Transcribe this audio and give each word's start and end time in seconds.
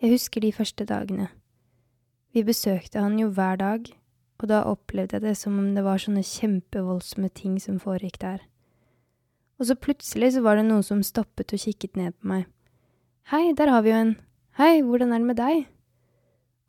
Jeg 0.00 0.14
husker 0.14 0.40
de 0.40 0.48
første 0.48 0.86
dagene. 0.88 1.26
Vi 2.32 2.40
besøkte 2.40 3.02
han 3.04 3.18
jo 3.20 3.26
hver 3.36 3.58
dag, 3.60 3.84
og 4.40 4.48
da 4.48 4.62
opplevde 4.64 5.18
jeg 5.18 5.26
det 5.26 5.34
som 5.36 5.58
om 5.60 5.74
det 5.76 5.82
var 5.84 6.00
sånne 6.00 6.22
kjempevoldsomme 6.24 7.28
ting 7.36 7.58
som 7.60 7.76
foregikk 7.82 8.16
der. 8.22 8.40
Og 9.60 9.68
så 9.68 9.76
plutselig 9.76 10.32
så 10.32 10.44
var 10.46 10.56
det 10.56 10.64
noen 10.70 10.86
som 10.86 11.02
stoppet 11.04 11.52
og 11.52 11.60
kikket 11.60 12.00
ned 12.00 12.16
på 12.16 12.30
meg. 12.32 12.48
Hei, 13.28 13.52
der 13.52 13.68
har 13.68 13.84
vi 13.84 13.92
jo 13.92 13.98
en. 13.98 14.16
Hei, 14.56 14.80
hvordan 14.80 15.12
er 15.12 15.20
det 15.20 15.28
med 15.34 15.40
deg? 15.42 15.68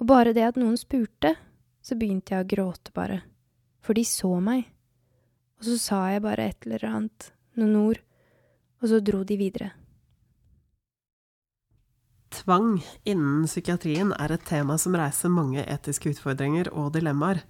Og 0.04 0.12
bare 0.12 0.36
det 0.36 0.50
at 0.50 0.60
noen 0.60 0.76
spurte, 0.76 1.38
så 1.80 1.96
begynte 1.96 2.36
jeg 2.36 2.44
å 2.44 2.52
gråte 2.52 2.92
bare. 2.92 3.22
For 3.80 3.96
de 3.96 4.04
så 4.04 4.34
meg. 4.44 4.68
Og 5.62 5.70
så 5.70 5.80
sa 5.80 6.02
jeg 6.12 6.28
bare 6.28 6.52
et 6.52 6.68
eller 6.68 6.84
annet, 6.90 7.32
noen 7.56 7.80
ord, 7.80 8.04
og 8.84 8.92
så 8.92 9.00
dro 9.00 9.24
de 9.24 9.40
videre. 9.40 9.72
Tvang 12.32 12.80
innen 13.04 13.44
psykiatrien 13.44 14.14
er 14.16 14.32
et 14.32 14.44
tema 14.48 14.78
som 14.80 14.96
reiser 14.96 15.32
mange 15.34 15.66
etiske 15.68 16.14
utfordringer 16.14 16.70
og 16.72 16.94
dilemmaer. 16.96 17.42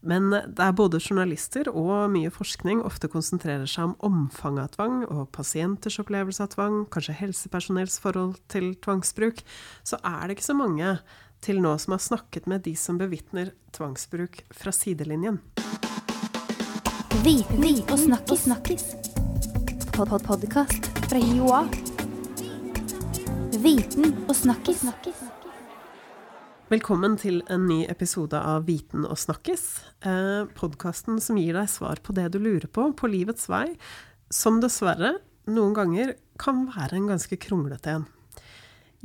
Men 0.00 0.30
det 0.32 0.64
er 0.64 0.76
både 0.76 1.00
journalister 1.02 1.68
og 1.68 2.08
mye 2.14 2.32
forskning 2.32 2.80
ofte 2.88 3.10
konsentrerer 3.12 3.68
seg 3.68 3.90
om 3.90 3.96
omfanget 4.08 4.64
av 4.64 4.72
tvang 4.78 4.96
og 5.10 5.28
pasienters 5.36 6.00
opplevelse 6.00 6.46
av 6.46 6.54
tvang, 6.54 6.78
kanskje 6.88 7.18
helsepersonells 7.20 8.00
forhold 8.00 8.40
til 8.52 8.72
tvangsbruk, 8.80 9.44
så 9.84 10.00
er 10.00 10.24
det 10.24 10.38
ikke 10.38 10.48
så 10.48 10.56
mange 10.56 10.96
til 11.44 11.60
nå 11.60 11.76
som 11.80 11.96
har 11.96 12.02
snakket 12.04 12.48
med 12.48 12.64
de 12.64 12.74
som 12.76 12.98
bevitner 13.00 13.52
tvangsbruk 13.76 14.42
fra 14.56 14.72
sidelinjen. 14.72 15.40
Viten 17.20 17.64
og 17.92 17.98
snakkis. 18.00 18.46
snakkis. 18.48 18.84
Pod-pod-podkast 19.92 20.88
fra 21.10 21.20
Joa. 21.20 21.66
Viten 23.70 24.16
og 24.26 24.32
snakkis. 24.34 24.80
Velkommen 26.72 27.12
til 27.22 27.36
en 27.46 27.68
ny 27.68 27.84
episode 27.92 28.34
av 28.34 28.64
Viten 28.66 29.04
og 29.06 29.14
snakkis. 29.20 29.62
Eh, 30.02 30.48
Podkasten 30.58 31.20
som 31.22 31.38
gir 31.38 31.54
deg 31.54 31.68
svar 31.70 32.02
på 32.02 32.16
det 32.16 32.24
du 32.34 32.40
lurer 32.42 32.66
på 32.66 32.88
på 32.98 33.10
livets 33.12 33.46
vei, 33.52 33.76
som 34.26 34.58
dessverre 34.58 35.12
noen 35.46 35.78
ganger 35.78 36.16
kan 36.42 36.64
være 36.72 36.98
en 36.98 37.08
ganske 37.12 37.38
kronglete 37.46 37.94
en. 37.94 38.10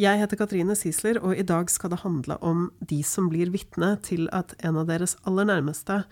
Jeg 0.01 0.23
heter 0.23 0.41
Katrine 0.41 0.73
Sisler, 0.73 1.21
og 1.21 1.37
i 1.37 1.45
dag 1.45 1.69
skal 1.69 1.93
det 1.93 2.01
handle 2.01 2.41
om 2.41 2.71
de 2.81 3.03
som 3.05 3.29
blir 3.29 3.53
vitne 3.53 3.99
til 4.01 4.25
at 4.33 4.57
en 4.65 4.81
av 4.81 4.89
deres 4.89 5.13
aller 5.29 5.45
nærmeste 5.45 6.07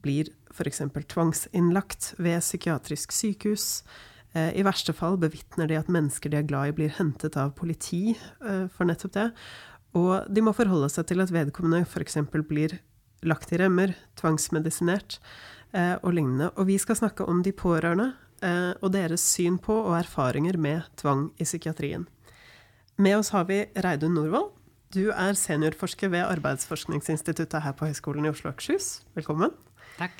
blir 0.00 0.32
f.eks. 0.48 0.86
tvangsinnlagt 1.12 2.14
ved 2.16 2.40
psykiatrisk 2.40 3.12
sykehus, 3.12 3.82
Eh, 3.82 4.17
I 4.58 4.64
verste 4.66 4.94
fall 4.96 5.18
bevitner 5.20 5.70
de 5.70 5.78
at 5.78 5.90
mennesker 5.92 6.32
de 6.32 6.40
er 6.40 6.46
glad 6.48 6.70
i, 6.70 6.76
blir 6.80 6.94
hentet 6.98 7.38
av 7.40 7.54
politi 7.58 8.12
eh, 8.14 8.66
for 8.72 8.88
nettopp 8.88 9.14
det. 9.16 9.28
Og 9.98 10.28
de 10.28 10.44
må 10.44 10.54
forholde 10.56 10.90
seg 10.92 11.08
til 11.08 11.24
at 11.24 11.32
vedkommende 11.34 11.86
f.eks. 11.86 12.20
blir 12.48 12.78
lagt 13.26 13.52
i 13.52 13.58
remmer, 13.58 13.94
tvangsmedisinert 14.20 15.18
eh, 15.72 15.96
og 16.02 16.12
lignende. 16.14 16.52
Og 16.56 16.68
vi 16.70 16.78
skal 16.78 17.00
snakke 17.00 17.26
om 17.26 17.42
de 17.44 17.54
pårørende 17.56 18.14
og 18.38 18.92
deres 18.94 19.24
syn 19.26 19.56
på 19.58 19.74
og 19.74 19.96
erfaringer 19.98 20.54
med 20.62 20.84
tvang 21.00 21.24
i 21.42 21.46
psykiatrien. 21.48 22.04
Med 23.02 23.16
oss 23.16 23.32
har 23.34 23.48
vi 23.48 23.64
Reidun 23.82 24.14
Norvoll. 24.14 24.52
Du 24.94 25.10
er 25.10 25.34
seniorforsker 25.34 26.08
ved 26.08 26.22
Arbeidsforskningsinstituttet 26.22 27.60
her 27.60 27.74
på 27.76 27.90
Høgskolen 27.90 28.24
i 28.24 28.30
Oslo 28.30 28.48
og 28.48 28.54
Akershus. 28.54 29.02
Velkommen. 29.18 29.50
Takk. 29.98 30.14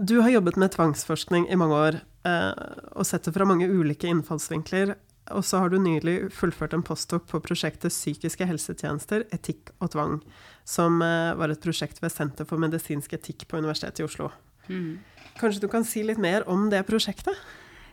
Du 0.00 0.16
har 0.24 0.32
jobbet 0.32 0.56
med 0.56 0.72
tvangsforskning 0.74 1.46
i 1.46 1.58
mange 1.60 1.76
år, 1.76 1.94
eh, 1.94 2.09
og 2.28 3.06
sett 3.08 3.24
det 3.24 3.32
fra 3.32 3.46
mange 3.48 3.68
ulike 3.70 4.10
innfallsvinkler. 4.10 4.94
Og 5.36 5.44
så 5.46 5.60
har 5.62 5.70
du 5.70 5.78
nylig 5.78 6.30
fullført 6.34 6.74
en 6.74 6.84
postdok 6.86 7.28
på 7.30 7.40
prosjektet 7.44 7.94
Psykiske 7.94 8.46
helsetjenester, 8.48 9.26
etikk 9.34 9.70
og 9.78 9.92
tvang, 9.94 10.18
som 10.66 11.00
eh, 11.04 11.32
var 11.38 11.52
et 11.52 11.62
prosjekt 11.62 12.02
ved 12.02 12.12
Senter 12.12 12.48
for 12.48 12.60
medisinsk 12.62 13.14
etikk 13.16 13.46
på 13.50 13.60
Universitetet 13.60 14.02
i 14.02 14.08
Oslo. 14.08 14.30
Mm. 14.68 14.98
Kanskje 15.38 15.62
du 15.62 15.70
kan 15.72 15.86
si 15.86 16.02
litt 16.06 16.20
mer 16.20 16.46
om 16.50 16.68
det 16.72 16.82
prosjektet? 16.88 17.36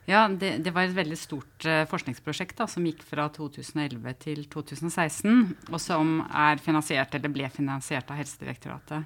Ja, 0.07 0.23
det, 0.31 0.53
det 0.63 0.71
var 0.71 0.87
et 0.87 0.95
veldig 0.95 1.17
stort 1.19 1.65
uh, 1.67 1.81
forskningsprosjekt 1.91 2.55
da, 2.61 2.67
som 2.71 2.85
gikk 2.87 3.01
fra 3.03 3.25
2011 3.35 4.13
til 4.23 4.45
2016, 4.47 5.41
og 5.67 5.81
som 5.83 6.21
er 6.31 6.61
finansiert, 6.63 7.17
eller 7.17 7.33
ble 7.35 7.49
finansiert 7.51 8.07
av 8.13 8.21
Helsedirektoratet. 8.21 9.03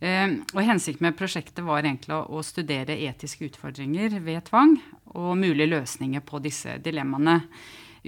Ehm, 0.00 0.42
og 0.54 0.62
Hensikten 0.62 1.08
med 1.08 1.16
prosjektet 1.18 1.64
var 1.66 1.82
egentlig 1.82 2.14
å, 2.14 2.42
studere 2.46 2.98
etiske 3.08 3.48
utfordringer 3.48 4.20
ved 4.22 4.46
tvang 4.46 4.76
og 5.16 5.32
mulige 5.40 5.72
løsninger 5.72 6.22
på 6.26 6.40
disse 6.44 6.76
dilemmaene. 6.84 7.40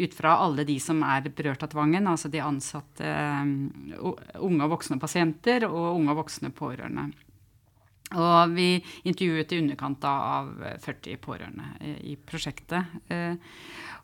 Ut 0.00 0.14
fra 0.14 0.36
alle 0.44 0.64
de 0.64 0.76
som 0.80 1.02
er 1.02 1.26
berørt 1.34 1.64
av 1.66 1.72
tvangen, 1.72 2.06
altså 2.06 2.30
de 2.30 2.42
ansatte 2.44 3.04
ehm, 3.04 3.96
unge 4.38 4.68
og 4.68 4.76
voksne 4.76 5.00
pasienter 5.02 5.66
og 5.66 5.96
unge 5.96 6.14
og 6.14 6.22
voksne 6.22 6.52
pårørende. 6.54 7.10
Og 8.18 8.56
vi 8.56 8.72
intervjuet 9.06 9.52
i 9.52 9.60
underkant 9.62 10.04
av 10.08 10.50
40 10.82 11.20
pårørende 11.22 11.68
eh, 11.78 12.00
i 12.10 12.16
prosjektet. 12.16 12.98
Eh, 13.12 13.36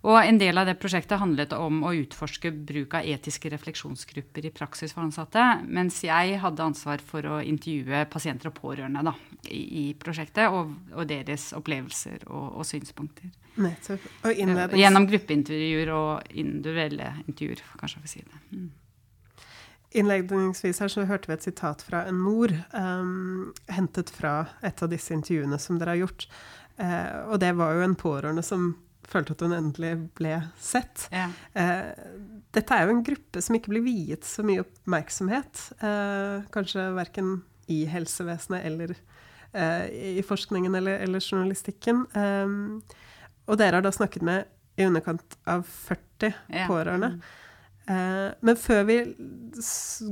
og 0.07 0.21
en 0.21 0.39
del 0.39 0.59
av 0.61 0.69
det 0.69 0.77
prosjektet 0.79 1.19
handlet 1.19 1.55
om 1.57 1.81
å 1.87 1.95
utforske 1.97 2.53
bruk 2.55 2.95
av 2.95 3.09
etiske 3.09 3.51
refleksjonsgrupper 3.51 4.47
i 4.47 4.53
praksis 4.55 4.95
for 4.95 5.03
ansatte, 5.03 5.43
mens 5.67 5.99
jeg 6.07 6.39
hadde 6.43 6.63
ansvar 6.63 7.03
for 7.03 7.27
å 7.27 7.41
intervjue 7.43 8.05
pasienter 8.13 8.53
og 8.53 8.59
pårørende 8.61 9.03
da, 9.09 9.17
i, 9.51 9.65
i, 9.83 9.85
prosjektet, 9.99 10.47
og, 10.53 10.77
og, 10.93 11.03
deres 11.11 11.51
opplevelser 11.59 12.29
og, 12.29 12.61
og 12.61 12.69
synspunkter. 12.69 13.33
Nettopp. 13.57 14.07
Og 14.29 14.43
innledes. 14.47 14.79
Gjennom 14.79 15.11
gruppeintervjuer 15.11 15.95
og 15.97 16.35
individuelle 16.39 17.15
intervjuer, 17.27 17.65
kanskje 17.81 17.99
jeg 17.99 18.07
får 18.07 18.15
si 18.15 18.27
det. 18.27 18.45
Mm. 18.53 18.75
Innledningsvis 19.95 20.81
her 20.83 20.91
så 20.93 21.05
hørte 21.09 21.31
vi 21.31 21.37
et 21.37 21.47
sitat 21.47 21.83
fra 21.87 22.03
en 22.09 22.19
mor, 22.19 22.53
um, 22.73 23.53
hentet 23.71 24.11
fra 24.13 24.49
et 24.67 24.83
av 24.83 24.91
disse 24.93 25.15
intervjuene 25.15 25.59
som 25.63 25.79
dere 25.79 25.95
har 25.95 26.03
gjort. 26.05 26.27
Uh, 26.81 27.33
og 27.33 27.39
det 27.41 27.53
var 27.57 27.77
jo 27.77 27.85
en 27.87 27.97
pårørende 27.99 28.45
som 28.45 28.73
følte 29.07 29.37
at 29.37 29.45
hun 29.47 29.55
endelig 29.55 29.93
ble 30.19 30.41
sett. 30.61 31.07
Ja. 31.15 31.29
Uh, 31.55 32.43
dette 32.57 32.75
er 32.75 32.87
jo 32.87 32.97
en 32.97 33.05
gruppe 33.07 33.43
som 33.45 33.57
ikke 33.57 33.73
blir 33.73 33.87
viet 33.87 34.27
så 34.27 34.45
mye 34.47 34.65
oppmerksomhet. 34.65 35.69
Uh, 35.81 36.43
kanskje 36.55 36.91
verken 36.97 37.39
i 37.73 37.85
helsevesenet 37.91 38.67
eller 38.69 38.99
i 39.57 40.21
forskningen 40.27 40.75
eller, 40.77 40.99
eller 41.07 41.23
journalistikken. 41.23 42.03
Um, 42.13 42.83
og 43.49 43.57
dere 43.57 43.79
har 43.79 43.85
da 43.87 43.93
snakket 43.95 44.27
med 44.27 44.45
i 44.77 44.85
underkant 44.85 45.39
av 45.49 45.63
40 45.65 46.35
ja. 46.53 46.67
pårørende. 46.69 47.15
Mm. 47.15 47.23
Men 47.87 48.57
før 48.59 48.83
vi 48.89 48.97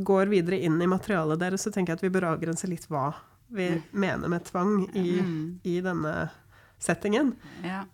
går 0.07 0.31
videre 0.31 0.61
inn 0.62 0.77
i 0.83 0.87
materialet 0.87 1.41
deres, 1.41 1.65
så 1.67 1.73
tenker 1.75 1.95
jeg 1.95 1.99
at 1.99 2.05
vi 2.05 2.12
bør 2.15 2.29
avgrense 2.31 2.71
litt 2.71 2.87
hva 2.87 3.09
vi 3.55 3.69
mm. 3.71 3.83
mener 3.91 4.31
med 4.31 4.45
tvang 4.45 4.89
i, 4.95 5.21
mm. 5.21 5.61
i 5.62 5.81
denne 5.85 6.15
settingen. 6.79 7.35
Ja. 7.65 7.85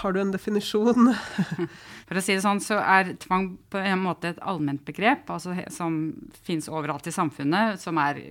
Har 0.00 0.12
du 0.12 0.20
en 0.20 0.32
definisjon? 0.32 1.10
For 2.08 2.16
å 2.16 2.22
si 2.24 2.36
det 2.36 2.44
sånn, 2.44 2.62
så 2.64 2.78
er 2.80 3.14
tvang 3.20 3.50
på 3.72 3.80
en 3.80 4.00
måte 4.00 4.32
et 4.32 4.40
allment 4.40 4.80
begrep 4.86 5.28
altså, 5.32 5.56
som 5.72 5.98
fins 6.46 6.70
overalt 6.72 7.08
i 7.10 7.12
samfunnet. 7.12 7.80
Som 7.82 8.00
er 8.00 8.22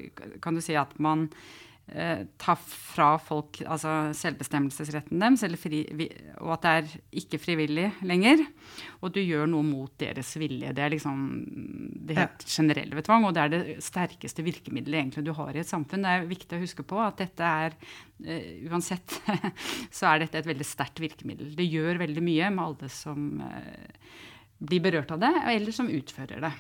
Kan 0.42 0.58
du 0.58 0.64
si 0.66 0.78
at 0.80 0.96
man 0.98 1.28
eh, 1.30 1.44
ta 1.84 2.54
fra 2.56 3.10
folk 3.20 3.60
altså 3.68 4.14
selvbestemmelsesretten 4.16 5.20
deres, 5.20 5.44
fri, 5.60 5.82
og 6.40 6.54
at 6.56 6.64
det 6.64 6.72
er 6.72 6.94
ikke 7.20 7.40
frivillig 7.44 7.90
lenger. 8.08 8.40
Og 9.04 9.12
du 9.14 9.20
gjør 9.20 9.50
noe 9.52 9.66
mot 9.68 9.92
deres 10.00 10.32
vilje. 10.40 10.72
Det 10.74 10.86
er 10.86 10.94
liksom 10.94 11.20
det 12.08 12.18
helt 12.18 12.46
generelle 12.48 12.98
ved 12.98 13.06
tvang, 13.08 13.28
og 13.28 13.36
det 13.36 13.44
er 13.44 13.52
det 13.52 13.62
sterkeste 13.84 14.46
virkemidlet 14.46 15.02
egentlig 15.02 15.26
du 15.28 15.34
har 15.36 15.52
i 15.54 15.62
et 15.62 15.70
samfunn. 15.70 16.06
Det 16.06 16.14
er 16.14 16.32
viktig 16.32 16.58
å 16.58 16.64
huske 16.64 16.88
på 16.88 17.00
at 17.04 17.20
dette 17.22 17.52
er 17.68 17.76
uh, 17.76 18.72
Uansett 18.72 19.20
så 19.98 20.10
er 20.12 20.24
dette 20.24 20.40
et 20.40 20.50
veldig 20.50 20.68
sterkt 20.68 21.04
virkemiddel. 21.04 21.54
Det 21.58 21.68
gjør 21.68 22.02
veldig 22.04 22.26
mye 22.26 22.52
med 22.56 22.66
alle 22.66 22.92
som 22.94 23.44
uh, 23.44 24.18
blir 24.64 24.84
berørt 24.84 25.14
av 25.16 25.22
det, 25.24 25.34
eller 25.54 25.76
som 25.76 25.92
utfører 25.92 26.44
det. 26.48 26.54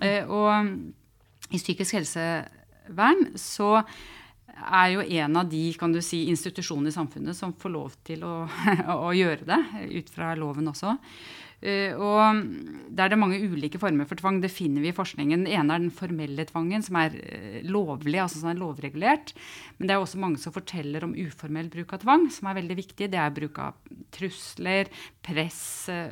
Uh, 0.00 0.22
og 0.32 1.54
i 1.54 1.60
psykisk 1.60 2.00
helsevern 2.00 3.26
så 3.40 3.82
er 4.54 4.90
jo 4.94 5.04
en 5.20 5.38
av 5.40 5.48
de 5.50 5.62
kan 5.78 5.92
du 5.92 6.00
si, 6.04 6.24
institusjonene 6.30 6.92
i 6.92 6.94
samfunnet 6.94 7.36
som 7.36 7.54
får 7.58 7.74
lov 7.74 7.96
til 8.06 8.24
å, 8.26 8.34
å 9.08 9.10
gjøre 9.14 9.48
det, 9.48 9.62
ut 9.98 10.12
fra 10.14 10.34
loven 10.38 10.70
også. 10.72 10.96
Uh, 11.62 11.92
og 11.96 12.40
Der 12.94 13.06
er 13.06 13.12
det 13.12 13.18
mange 13.18 13.38
ulike 13.40 13.78
former 13.80 14.06
for 14.08 14.18
tvang. 14.18 14.40
Det 14.42 14.52
finner 14.52 14.84
vi 14.84 14.90
i 14.90 14.96
forskningen. 14.96 15.44
Den 15.44 15.52
ene 15.52 15.74
er 15.74 15.82
den 15.82 15.94
formelle 15.94 16.46
tvangen, 16.48 16.82
som 16.84 16.98
er 17.00 17.14
uh, 17.14 17.60
lovlig, 17.66 18.18
altså 18.20 18.42
som 18.42 18.52
er 18.52 18.60
lovregulert. 18.60 19.34
Men 19.78 19.88
det 19.88 19.96
er 19.96 20.02
også 20.02 20.20
mange 20.22 20.38
som 20.42 20.54
forteller 20.54 21.06
om 21.06 21.16
uformell 21.16 21.70
bruk 21.72 21.96
av 21.96 22.04
tvang, 22.04 22.28
som 22.32 22.50
er 22.50 22.58
veldig 22.60 22.78
viktig. 22.78 23.10
Det 23.12 23.20
er 23.20 23.34
bruk 23.34 23.60
av 23.62 23.78
trusler, 24.14 24.90
press 25.24 25.62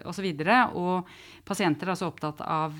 osv. 0.08 0.26
Og, 0.32 0.42
så 0.42 0.58
og 0.82 1.12
pasienter 1.46 1.88
er 1.88 1.94
også 1.94 2.08
opptatt 2.10 2.42
av 2.42 2.74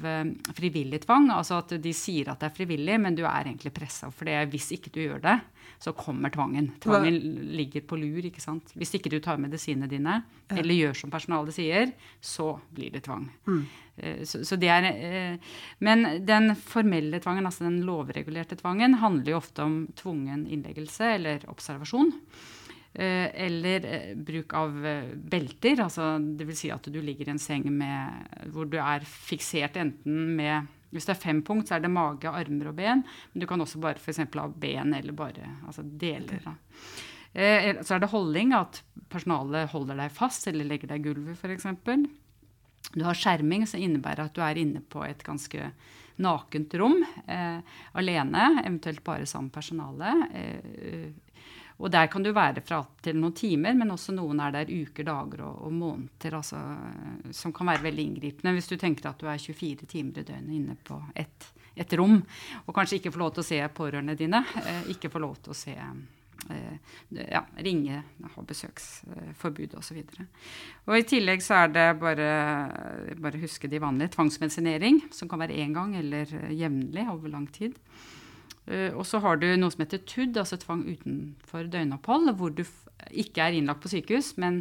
frivillig 0.57 1.05
tvang. 1.05 1.31
Altså 1.35 1.61
at 1.61 1.77
de 1.83 1.95
sier 1.97 2.33
at 2.33 2.43
det 2.43 2.51
er 2.51 2.57
frivillig, 2.57 2.99
men 3.01 3.19
du 3.19 3.23
er 3.27 3.47
egentlig 3.47 3.75
pressa 3.77 4.11
for 4.11 4.29
det 4.29 4.41
hvis 4.53 4.73
ikke 4.79 4.95
du 4.95 5.05
gjør 5.05 5.23
det 5.23 5.39
så 5.83 5.91
kommer 5.99 6.31
tvangen. 6.31 6.69
Tvangen 6.81 7.17
ligger 7.59 7.83
på 7.91 7.97
lur, 7.99 8.23
ikke 8.29 8.41
sant. 8.43 8.71
Hvis 8.79 8.95
ikke 8.95 9.11
du 9.11 9.19
tar 9.21 9.41
medisinene 9.43 9.89
dine, 9.91 10.21
Ja. 10.49 10.57
eller 10.61 10.75
gjør 10.79 10.97
som 11.01 11.11
personalet 11.11 11.55
sier, 11.57 11.93
så 12.21 12.61
blir 12.73 12.93
det 12.95 13.03
tvang. 13.09 13.29
Mm. 13.47 13.65
Eh, 13.99 14.23
Så, 14.25 14.45
så 14.47 14.57
det 14.59 14.69
er, 14.71 14.85
eh, 14.85 15.39
men 15.81 16.25
den 16.25 16.55
formelle 16.55 17.19
tvangen, 17.21 17.45
altså 17.45 17.65
den 17.67 17.83
lovregulerte 17.83 18.57
tvangen, 18.61 18.95
handler 19.03 19.33
jo 19.33 19.41
ofte 19.41 19.63
om 19.67 19.89
tvungen 19.97 20.47
innleggelse 20.47 21.15
eller 21.17 21.41
observasjon. 21.49 22.13
Eh, 22.95 23.31
Eller 23.35 24.15
bruk 24.15 24.53
av 24.55 24.71
belter, 25.17 25.81
altså 25.81 26.19
dvs. 26.37 26.59
Si 26.59 26.71
at 26.71 26.83
du 26.93 27.01
ligger 27.01 27.27
i 27.27 27.31
en 27.33 27.39
seng 27.39 27.65
med, 27.73 28.29
hvor 28.53 28.69
du 28.69 28.77
er 28.77 29.01
fiksert 29.01 29.77
enten 29.81 30.37
med 30.37 30.67
Hvis 30.93 31.07
det 31.09 31.15
er 31.17 31.23
fem 31.23 31.41
punkt, 31.43 31.69
så 31.69 31.79
er 31.79 31.85
det 31.85 31.91
mage, 31.91 32.29
armer 32.29 32.69
og 32.69 32.77
ben. 32.77 33.03
Men 33.33 33.41
du 33.43 33.47
kan 33.49 33.61
også 33.65 33.81
bare 33.81 33.97
f.eks. 34.01 34.21
ha 34.37 34.47
ben 34.49 34.93
eller 34.95 35.13
bare 35.17 35.47
altså 35.67 35.83
deler. 35.85 36.43
Da. 36.45 36.55
Eh, 37.33 37.81
Så 37.81 37.95
er 37.97 38.03
det 38.05 38.11
holding, 38.13 38.53
at 38.53 38.83
personalet 39.09 39.71
holder 39.73 39.97
deg 40.03 40.13
fast 40.13 40.47
eller 40.51 40.69
legger 40.69 40.93
deg 40.93 41.01
i 41.01 41.09
gulvet 41.09 41.39
f.eks. 41.41 41.67
Du 42.93 43.05
har 43.07 43.17
skjerming, 43.17 43.65
som 43.67 43.81
innebærer 43.81 44.27
at 44.27 44.35
du 44.37 44.43
er 44.45 44.59
inne 44.61 44.83
på 44.85 45.01
et 45.07 45.23
ganske 45.25 45.71
nakent 46.23 46.75
rom 46.77 46.99
eh, 47.27 47.61
alene, 47.97 48.49
eventuelt 48.67 49.01
bare 49.07 49.25
sammen 49.27 49.49
med 49.49 49.55
personalet. 49.57 50.27
Eh, 50.37 51.09
og 51.83 51.91
der 51.91 52.07
kan 52.07 52.23
du 52.23 52.31
være 52.31 52.63
fra 52.63 52.79
til 53.03 53.17
noen 53.19 53.35
timer, 53.35 53.75
men 53.75 53.91
også 53.91 54.15
noen 54.15 54.41
er 54.45 54.55
der 54.55 54.71
uker, 54.71 55.03
dager 55.07 55.43
og, 55.49 55.65
og 55.67 55.75
måneder. 55.75 56.37
Altså, 56.39 56.61
som 57.35 57.55
kan 57.55 57.73
være 57.73 57.89
veldig 57.89 58.05
inngripende 58.07 58.55
hvis 58.55 58.71
du 58.71 58.77
tenker 58.79 59.11
at 59.11 59.19
du 59.19 59.27
er 59.27 59.43
24 59.43 59.89
timer 59.91 60.23
i 60.23 60.27
døgnet 60.29 60.55
inne 60.55 60.77
på 60.87 61.01
et, 61.19 61.49
et 61.75 61.99
rom, 61.99 62.21
og 62.67 62.75
kanskje 62.77 63.01
ikke 63.01 63.15
får 63.15 63.25
lov 63.25 63.35
til 63.35 63.43
å 63.43 63.49
se 63.51 63.61
pårørende 63.75 64.19
dine. 64.19 64.45
Eh, 64.63 64.93
ikke 64.95 65.11
får 65.11 65.25
lov 65.27 65.35
til 65.43 65.57
å 65.57 65.59
se 65.59 65.75
eh, 65.75 66.95
ja, 67.19 67.43
ringe, 67.67 67.99
ha 68.37 68.47
besøksforbud 68.53 69.75
osv. 69.83 70.01
I 70.87 71.05
tillegg 71.11 71.43
så 71.43 71.65
er 71.65 71.75
det 71.75 71.91
bare, 71.99 72.33
bare 73.27 73.43
huske 73.43 73.71
de 73.71 73.83
vanlige 73.83 74.15
tvangsmedisinering, 74.15 75.09
som 75.11 75.31
kan 75.31 75.43
være 75.43 75.59
én 75.59 75.75
gang 75.75 75.99
eller 75.99 76.31
jevnlig 76.55 77.11
over 77.11 77.35
lang 77.35 77.51
tid. 77.51 77.75
Eh, 78.67 78.95
og 78.95 79.03
så 79.09 79.19
har 79.21 79.37
du 79.43 79.49
noe 79.59 79.71
som 79.75 79.83
heter 79.83 79.99
TUD, 80.07 80.37
altså 80.39 80.57
tvang 80.63 80.85
utenfor 80.87 81.67
døgnopphold, 81.73 82.31
hvor 82.39 82.51
du 82.55 82.63
ikke 83.11 83.43
er 83.43 83.57
innlagt 83.59 83.83
på 83.83 83.91
sykehus, 83.91 84.37
men 84.39 84.61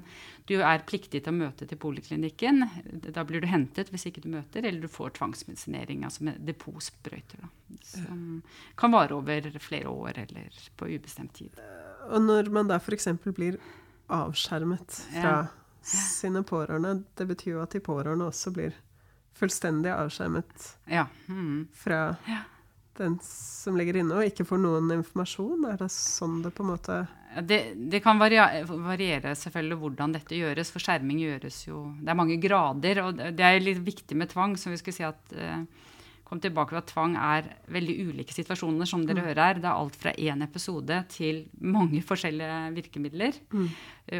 du 0.49 0.55
er 0.65 0.81
pliktig 0.89 1.21
til 1.23 1.29
å 1.29 1.37
møte 1.37 1.67
til 1.69 1.77
poliklinikken. 1.77 2.63
Da 3.13 3.21
blir 3.23 3.41
du 3.43 3.47
hentet 3.47 3.91
hvis 3.93 4.07
ikke 4.09 4.23
du 4.23 4.29
møter, 4.33 4.65
eller 4.65 4.81
du 4.81 4.89
får 4.89 5.13
tvangsmedisinering, 5.19 6.01
altså 6.07 6.23
med 6.25 6.39
depotsprøyter. 6.47 7.45
Som 7.85 8.41
kan 8.81 8.91
vare 8.91 9.13
over 9.13 9.51
flere 9.61 9.87
år 9.93 10.17
eller 10.25 10.49
på 10.75 10.89
ubestemt 10.89 11.33
tid. 11.37 11.61
Og 12.09 12.21
når 12.25 12.49
man 12.51 12.67
da 12.67 12.79
f.eks. 12.81 13.07
blir 13.37 13.59
avskjermet 14.09 14.89
fra 15.13 15.21
Ja. 15.21 15.47
sine 15.85 16.41
pårørende, 16.43 17.03
det 17.15 17.27
betyr 17.29 17.53
jo 17.53 17.61
at 17.61 17.71
de 17.71 17.79
pårørende 17.79 18.25
også 18.27 18.51
blir 18.53 18.73
fullstendig 19.37 19.93
avskjermet 19.93 20.73
Ja. 20.89 21.05
Mm. 21.29 21.67
fra 21.71 22.17
Ja. 22.27 22.41
Den 22.99 23.17
som 23.23 23.77
ligger 23.79 24.01
inne, 24.01 24.17
og 24.17 24.27
ikke 24.27 24.45
får 24.47 24.59
noen 24.61 24.91
informasjon? 24.97 25.67
Er 25.69 25.79
det 25.79 25.89
sånn 25.93 26.41
det 26.45 26.53
på 26.55 26.65
en 26.65 26.71
måte 26.73 26.97
Det, 27.47 27.59
det 27.91 28.01
kan 28.03 28.19
variere, 28.19 28.65
variere 28.67 29.35
selvfølgelig 29.39 29.79
hvordan 29.83 30.15
dette 30.17 30.35
gjøres, 30.35 30.71
for 30.73 30.83
skjerming 30.83 31.21
gjøres 31.21 31.61
jo 31.67 31.85
Det 32.01 32.11
er 32.11 32.19
mange 32.19 32.39
grader, 32.43 33.03
og 33.05 33.21
det 33.21 33.47
er 33.47 33.63
litt 33.63 33.79
viktig 33.85 34.17
med 34.19 34.33
tvang. 34.33 34.57
som 34.57 34.73
vi 34.73 34.81
skulle 34.81 34.97
si 34.97 35.07
at 35.07 35.37
eh, 35.37 35.63
Kom 36.31 36.39
tilbake 36.39 36.71
til 36.71 36.79
at 36.79 36.87
tvang 36.87 37.15
er 37.19 37.47
veldig 37.75 37.93
ulike 38.07 38.31
situasjoner, 38.31 38.87
som 38.87 39.01
dere 39.03 39.25
hører 39.25 39.41
her. 39.43 39.57
Det 39.59 39.67
er 39.67 39.75
alt 39.75 39.97
fra 39.99 40.13
én 40.15 40.45
episode 40.45 41.01
til 41.11 41.41
mange 41.59 41.99
forskjellige 42.07 42.59
virkemidler. 42.77 43.35
Mm. 43.51 43.65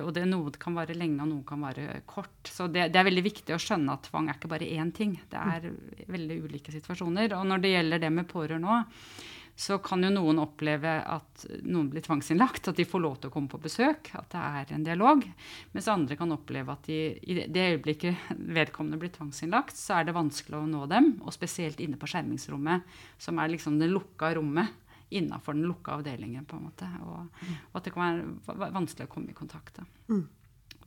Og 0.01 0.09
det, 0.17 0.25
noe 0.27 0.51
kan 0.59 0.75
vare 0.75 0.97
lenge, 0.97 1.21
og 1.23 1.29
noe 1.29 1.45
kan 1.47 1.63
vare 1.63 2.01
kort. 2.03 2.51
Så 2.51 2.67
det, 2.67 2.89
det 2.91 2.99
er 2.99 3.07
veldig 3.07 3.23
viktig 3.29 3.55
å 3.55 3.61
skjønne 3.63 3.95
at 3.95 4.09
tvang 4.09 4.27
er 4.27 4.35
ikke 4.35 4.51
bare 4.51 4.67
én 4.75 4.91
ting. 4.91 5.15
Det 5.31 5.39
er 5.39 5.69
veldig 6.11 6.41
ulike 6.49 6.75
situasjoner. 6.75 7.37
Og 7.39 7.47
når 7.47 7.63
det 7.63 7.71
gjelder 7.77 8.03
det 8.03 8.11
med 8.17 8.27
pårørende 8.27 8.75
òg, 8.75 9.07
så 9.61 9.75
kan 9.83 10.01
jo 10.01 10.09
noen 10.09 10.39
oppleve 10.41 10.89
at 11.05 11.43
noen 11.69 11.89
blir 11.91 12.01
tvangsinnlagt, 12.01 12.67
at 12.71 12.79
de 12.79 12.85
får 12.87 13.01
lov 13.03 13.19
til 13.21 13.29
å 13.29 13.33
komme 13.35 13.51
på 13.51 13.59
besøk, 13.61 14.09
at 14.17 14.31
det 14.33 14.41
er 14.41 14.73
en 14.73 14.85
dialog. 14.87 15.21
Mens 15.75 15.89
andre 15.93 16.17
kan 16.17 16.33
oppleve 16.33 16.73
at 16.73 16.87
de, 16.89 16.97
i 17.21 17.35
det- 17.45 17.67
øyeblikket 17.75 18.31
vedkommende 18.57 18.97
blir 19.03 19.13
tvangsinnlagt, 19.13 19.77
så 19.77 19.99
er 19.99 20.05
det 20.09 20.15
vanskelig 20.17 20.57
å 20.57 20.65
nå 20.71 20.87
dem, 20.89 21.11
og 21.21 21.35
spesielt 21.35 21.79
inne 21.85 21.99
på 22.01 22.09
skjermingsrommet, 22.09 22.81
som 23.21 23.37
er 23.43 23.53
liksom 23.53 23.77
det 23.77 23.91
lukka 23.93 24.33
rommet 24.39 24.73
innafor 25.11 25.53
den 25.53 25.67
lukka 25.67 25.99
avdelingen, 25.99 26.45
på 26.47 26.55
en 26.57 26.65
måte. 26.69 26.87
Og, 27.03 27.27
og 27.73 27.75
at 27.75 27.83
det 27.83 27.93
kan 27.93 28.03
være 28.07 28.27
va- 28.47 28.59
va- 28.65 28.71
vanskelig 28.79 29.09
å 29.09 29.13
komme 29.13 29.29
i 29.29 29.37
kontakt. 29.37 29.77
Mm. 30.07 30.23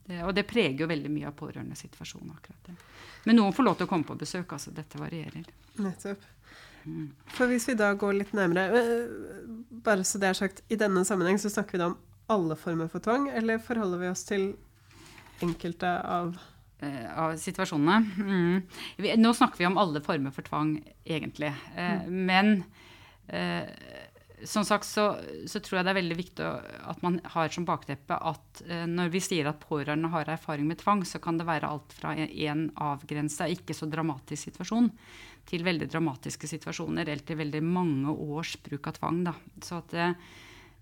Det, 0.05 0.19
og 0.25 0.35
det 0.37 0.43
preger 0.49 0.83
jo 0.83 0.87
veldig 0.89 1.09
mye 1.13 1.27
av 1.31 1.35
pårørendesituasjonen. 1.39 2.31
akkurat 2.35 2.67
det. 2.67 2.75
Men 3.25 3.37
noen 3.39 3.53
får 3.53 3.63
lov 3.65 3.77
til 3.79 3.87
å 3.87 3.89
komme 3.89 4.05
på 4.05 4.17
besøk. 4.17 4.51
altså 4.53 4.73
Dette 4.73 4.97
varierer. 5.01 5.45
Nettopp. 5.79 6.21
Mm. 6.85 7.07
For 7.33 7.49
hvis 7.49 7.67
vi 7.69 7.77
da 7.79 7.91
går 7.97 8.13
litt 8.19 8.33
nærmere 8.37 8.83
Bare 9.85 10.05
så 10.05 10.19
det 10.21 10.29
er 10.29 10.37
sagt, 10.37 10.61
i 10.69 10.77
denne 10.79 11.01
sammenheng 11.05 11.39
så 11.41 11.49
snakker 11.49 11.75
vi 11.75 11.81
da 11.81 11.91
om 11.91 11.97
alle 12.31 12.57
former 12.57 12.89
for 12.89 13.03
tvang, 13.05 13.27
eller 13.37 13.61
forholder 13.61 14.01
vi 14.01 14.09
oss 14.09 14.23
til 14.25 14.45
enkelte 15.45 15.91
av 16.09 16.31
eh, 16.81 17.05
av 17.21 17.35
situasjonene. 17.37 17.97
Mm. 18.17 18.55
Vi, 18.97 19.11
nå 19.21 19.33
snakker 19.37 19.61
vi 19.61 19.67
om 19.69 19.77
alle 19.77 20.01
former 20.01 20.33
for 20.33 20.47
tvang, 20.47 20.79
egentlig. 21.05 21.51
Eh, 21.77 22.07
Men 22.09 22.63
eh, 23.27 23.69
som 24.43 24.65
sagt 24.65 24.85
så, 24.85 25.05
så 25.47 25.59
tror 25.63 25.79
jeg 25.79 25.87
det 25.87 25.93
er 25.93 25.99
veldig 25.99 26.17
viktig 26.17 26.47
at 26.89 27.03
man 27.05 27.19
har 27.35 27.53
som 27.53 27.67
bakteppe 27.67 28.17
at 28.17 28.63
eh, 28.67 28.83
når 28.89 29.13
vi 29.13 29.21
sier 29.23 29.49
at 29.49 29.61
pårørende 29.63 30.11
har 30.13 30.33
erfaring 30.33 30.67
med 30.69 30.81
tvang, 30.81 31.05
så 31.07 31.21
kan 31.23 31.39
det 31.39 31.47
være 31.47 31.69
alt 31.69 31.95
fra 31.95 32.15
en 32.17 32.67
avgrensa, 32.75 33.47
ikke 33.51 33.75
så 33.77 33.87
dramatisk 33.91 34.49
situasjon, 34.49 34.89
til 35.45 35.63
veldig 35.65 35.87
dramatiske 35.91 36.49
situasjoner, 36.49 37.05
eller 37.07 37.25
til 37.25 37.39
veldig 37.39 37.61
mange 37.63 38.11
års 38.11 38.55
bruk 38.65 38.87
av 38.89 38.97
tvang. 38.99 39.23
Da. 39.27 39.33
Så 39.61 39.79
at 39.81 39.93
det, 39.93 40.07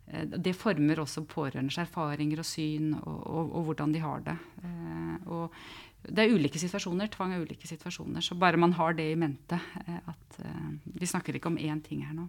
eh, 0.07 0.25
det 0.25 0.55
former 0.55 1.01
også 1.03 1.25
pårørendes 1.27 1.77
erfaringer 1.83 2.39
og 2.43 2.47
syn, 2.47 2.93
og, 3.01 3.17
og, 3.27 3.51
og 3.59 3.65
hvordan 3.69 3.95
de 3.95 4.03
har 4.03 4.23
det. 4.27 4.37
Eh, 4.63 5.15
og 5.27 5.57
det 6.03 6.25
er 6.25 6.35
ulike 6.35 6.59
situasjoner. 6.59 7.11
Tvang 7.11 7.33
er 7.35 7.43
ulike 7.43 7.67
situasjoner. 7.67 8.23
Så 8.23 8.35
bare 8.39 8.59
man 8.59 8.75
har 8.79 8.95
det 8.95 9.09
i 9.11 9.19
mente 9.19 9.59
eh, 9.85 9.99
at 10.07 10.39
Vi 10.83 11.05
snakker 11.05 11.35
ikke 11.37 11.51
om 11.51 11.59
én 11.61 11.79
ting 11.85 12.01
her 12.01 12.15
nå. 12.17 12.25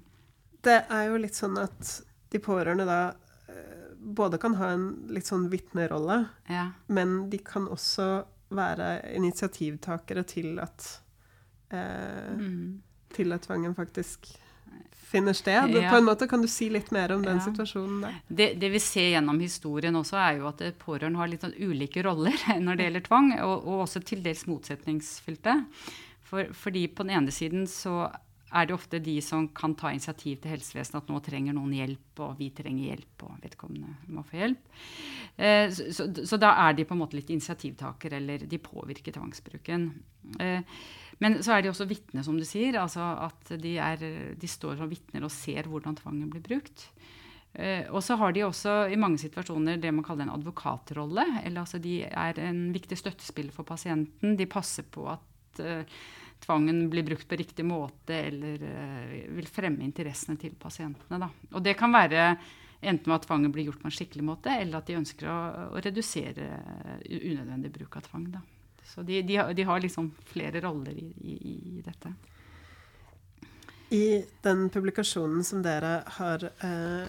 Det 0.65 0.83
er 0.93 1.07
jo 1.09 1.17
litt 1.21 1.37
sånn 1.37 1.57
at 1.61 2.01
de 2.31 2.41
pårørende 2.43 2.85
da 2.89 2.99
både 4.05 4.37
kan 4.39 4.55
ha 4.59 4.69
en 4.75 4.85
litt 5.09 5.25
sånn 5.25 5.47
vitnerolle, 5.49 6.27
Ja. 6.53 6.67
men 6.93 7.31
de 7.31 7.39
kan 7.41 7.65
også 7.73 8.27
være 8.53 9.15
initiativtakere 9.17 10.25
til 10.29 10.59
at 10.61 11.01
eh, 11.75 12.33
Mm. 12.39 12.81
til 13.15 13.33
at 13.37 13.43
tvangen 13.47 13.75
faktisk 13.77 14.27
finner 15.15 15.33
sted. 15.37 15.71
Ja. 15.71 15.91
På 15.93 15.97
en 16.01 16.05
måte 16.09 16.27
Kan 16.29 16.43
du 16.43 16.49
si 16.51 16.69
litt 16.73 16.91
mer 16.91 17.13
om 17.15 17.23
den 17.23 17.39
Ja. 17.39 17.45
situasjonen 17.45 18.01
der? 18.03 18.15
Det, 18.29 18.49
det 18.59 18.71
vi 18.73 18.79
ser 18.83 19.13
gjennom 19.13 19.39
historien 19.41 19.95
også, 19.95 20.17
er 20.19 20.39
jo 20.41 20.49
at 20.49 20.59
pårørende 20.83 21.17
har 21.21 21.29
litt 21.31 21.45
sånn 21.47 21.55
ulike 21.61 22.03
roller 22.03 22.35
når 22.65 22.77
det 22.77 22.87
gjelder 22.89 23.05
tvang, 23.07 23.33
og, 23.45 23.67
og 23.67 23.85
også 23.87 24.03
til 24.05 24.23
dels 24.25 24.47
motsetningsfylte. 24.51 25.65
For, 26.25 26.49
fordi 26.53 26.89
på 26.89 27.05
den 27.07 27.15
ene 27.21 27.31
siden 27.31 27.67
så 27.71 28.11
er 28.55 28.67
det 28.67 28.75
ofte 28.75 28.99
de 29.03 29.21
som 29.21 29.49
kan 29.49 29.75
ta 29.75 29.91
initiativ 29.91 30.41
til 30.41 30.51
helsevesenet 30.55 31.03
at 31.03 31.09
nå 31.11 31.19
trenger 31.27 31.55
noen 31.57 31.73
hjelp, 31.75 32.21
og 32.23 32.37
vi 32.39 32.51
trenger 32.55 32.85
hjelp, 32.93 33.23
og 33.27 33.39
vedkommende 33.43 33.97
må 34.15 34.23
få 34.27 34.39
hjelp. 34.39 34.69
Eh, 35.37 35.71
så, 35.75 35.89
så, 35.93 36.07
så 36.27 36.39
da 36.39 36.53
er 36.69 36.73
de 36.79 36.85
på 36.87 36.95
en 36.95 37.01
måte 37.03 37.19
litt 37.19 37.31
initiativtaker, 37.35 38.15
eller 38.21 38.39
de 38.47 38.59
påvirker 38.63 39.13
tvangsbruken. 39.17 39.89
Eh, 40.39 40.61
men 41.23 41.39
så 41.47 41.55
er 41.55 41.63
de 41.63 41.71
også 41.71 41.87
vitne, 41.89 42.25
som 42.27 42.39
du 42.39 42.45
sier. 42.49 42.79
altså 42.81 43.05
At 43.27 43.55
de, 43.61 43.77
er, 43.79 44.01
de 44.39 44.51
står 44.51 44.81
som 44.81 44.91
vitner 44.91 45.27
og 45.27 45.33
ser 45.33 45.69
hvordan 45.71 45.99
tvangen 46.01 46.33
blir 46.33 46.43
brukt. 46.45 46.89
Eh, 47.55 47.87
og 47.95 48.03
så 48.03 48.17
har 48.19 48.35
de 48.35 48.43
også 48.43 48.73
i 48.91 48.99
mange 48.99 49.21
situasjoner 49.23 49.79
det 49.79 49.93
man 49.95 50.05
kaller 50.07 50.27
en 50.27 50.35
advokatrolle. 50.35 51.27
eller 51.45 51.63
altså 51.63 51.79
De 51.79 52.03
er 52.03 52.41
en 52.43 52.67
viktig 52.75 52.99
støttespiller 52.99 53.55
for 53.55 53.67
pasienten. 53.69 54.37
De 54.37 54.47
passer 54.51 54.83
på 54.91 55.07
at 55.13 55.63
eh, 55.63 55.87
tvangen 56.45 56.89
blir 56.91 57.07
brukt 57.07 57.29
på 57.29 57.39
riktig 57.39 57.65
måte, 57.65 58.17
eller 58.27 58.67
eh, 58.67 59.15
vil 59.39 59.47
fremme 59.47 59.87
interessene 59.87 60.37
til 60.41 60.59
pasientene. 60.59 61.21
Da. 61.23 61.31
Og 61.55 61.63
det 61.63 61.77
kan 61.79 61.95
være 61.95 62.35
enten 62.85 63.15
at 63.15 63.25
tvangen 63.25 63.55
blir 63.55 63.71
gjort 63.71 63.81
på 63.81 63.89
en 63.89 63.97
skikkelig 63.97 64.27
måte, 64.27 64.51
eller 64.51 64.83
at 64.83 64.91
de 64.91 64.99
ønsker 64.99 65.31
å, 65.31 65.39
å 65.73 65.81
redusere 65.81 66.51
unødvendig 67.07 67.71
bruk 67.79 67.97
av 67.97 68.11
tvang. 68.11 68.27
Da. 68.35 68.43
Så 68.87 69.03
de, 69.03 69.23
de, 69.23 69.37
har- 69.37 69.55
de 69.55 69.63
har 69.65 69.81
liksom 69.81 70.13
flere 70.29 70.61
roller 70.61 70.93
i, 70.93 71.09
i, 71.21 71.55
i 71.79 71.83
dette. 71.85 72.13
I 73.91 74.25
den 74.43 74.69
publikasjonen 74.71 75.45
som 75.45 75.63
dere 75.63 76.03
har 76.17 76.45
eh, 76.45 77.09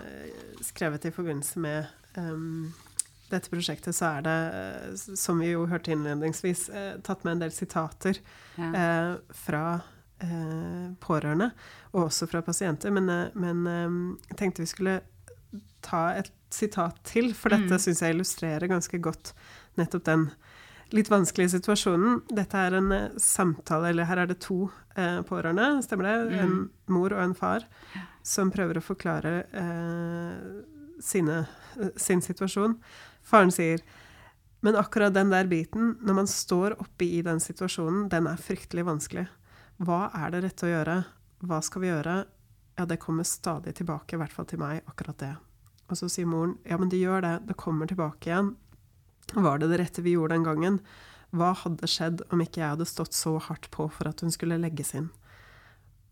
skrevet 0.61 1.05
i 1.05 1.11
forbindelse 1.15 1.59
med 1.63 1.85
em, 2.19 2.73
dette 3.31 3.49
prosjektet, 3.49 3.95
så 3.97 4.11
er 4.19 4.25
det, 4.27 4.35
eh, 4.59 5.15
som 5.17 5.39
vi 5.41 5.53
jo 5.53 5.65
hørte 5.71 5.93
innledningsvis, 5.95 6.67
eh, 6.69 6.93
tatt 7.05 7.23
med 7.25 7.37
en 7.37 7.43
del 7.45 7.55
sitater 7.55 8.19
Ja. 8.59 8.69
eh, 8.69 9.15
fra 9.33 9.63
eh, 10.21 10.93
pårørende, 11.01 11.51
og 11.93 12.05
også 12.09 12.27
fra 12.29 12.41
pasienter. 12.45 12.91
Men, 12.93 13.09
men 13.33 14.17
jeg 14.29 14.37
tenkte 14.39 14.63
vi 14.65 14.69
skulle 14.71 14.99
ta 15.85 16.09
et 16.19 16.29
sitat 16.53 17.01
til, 17.07 17.33
for 17.35 17.49
dette 17.55 17.73
Mm. 17.75 17.81
syns 17.81 18.01
jeg 18.03 18.13
illustrerer 18.15 18.67
ganske 18.71 18.99
godt 19.01 19.33
nettopp 19.77 20.05
den 20.07 20.29
litt 20.93 21.09
vanskelig 21.09 21.45
i 21.47 21.53
situasjonen. 21.57 22.21
Dette 22.35 22.57
er 22.57 22.75
en 22.77 22.91
eh, 22.91 23.09
samtale, 23.17 23.89
eller 23.89 24.05
her 24.05 24.17
er 24.23 24.27
det 24.27 24.39
to 24.45 24.69
eh, 24.95 25.21
pårørende, 25.25 25.81
stemmer 25.83 26.03
det? 26.09 26.39
En 26.39 26.49
Mm. 26.55 26.69
mor 26.87 27.13
og 27.13 27.19
en 27.23 27.33
far 27.35 27.65
som 28.23 28.51
prøver 28.51 28.77
å 28.77 28.83
forklare 28.85 29.45
eh, 29.53 30.63
sine, 31.01 31.47
eh, 31.79 31.89
sin 31.97 32.21
situasjon. 32.21 32.77
Faren 33.23 33.51
sier 33.51 33.81
men 34.65 34.75
akkurat 34.75 35.13
den 35.13 35.29
der 35.29 35.45
biten, 35.45 35.97
når 36.01 36.13
man 36.15 36.27
står 36.27 36.73
oppe 36.81 37.05
i 37.05 37.21
den 37.21 37.37
situasjonen, 37.39 38.07
den 38.09 38.25
er 38.25 38.35
fryktelig 38.41 38.85
vanskelig. 38.87 39.27
Hva 39.77 40.09
er 40.15 40.31
det 40.31 40.39
rette 40.43 40.65
å 40.65 40.71
gjøre? 40.71 40.95
Hva 41.45 41.59
skal 41.61 41.81
vi 41.83 41.87
gjøre? 41.91 42.25
Ja, 42.79 42.85
det 42.89 42.97
kommer 42.99 43.23
stadig 43.23 43.75
tilbake, 43.77 44.15
i 44.15 44.17
hvert 44.17 44.33
fall 44.33 44.45
til 44.49 44.57
meg, 44.59 44.81
akkurat 44.89 45.17
det. 45.21 45.35
Og 45.87 45.99
så 45.99 46.09
sier 46.09 46.25
moren, 46.25 46.57
ja, 46.65 46.79
men 46.81 46.89
det 46.89 46.97
gjør 46.97 47.21
det, 47.21 47.33
det 47.47 47.57
kommer 47.61 47.85
tilbake 47.85 48.31
igjen. 48.31 48.55
Var 49.33 49.57
det 49.59 49.67
det 49.71 49.79
rette 49.81 50.01
vi 50.05 50.11
gjorde 50.15 50.35
den 50.35 50.43
gangen? 50.43 50.79
Hva 51.35 51.53
hadde 51.57 51.87
skjedd 51.89 52.21
om 52.31 52.39
ikke 52.43 52.61
jeg 52.61 52.69
hadde 52.75 52.85
stått 52.87 53.13
så 53.13 53.37
hardt 53.41 53.69
på 53.71 53.89
for 53.91 54.07
at 54.07 54.21
hun 54.21 54.31
skulle 54.31 54.59
legges 54.61 54.93
inn? 54.95 55.09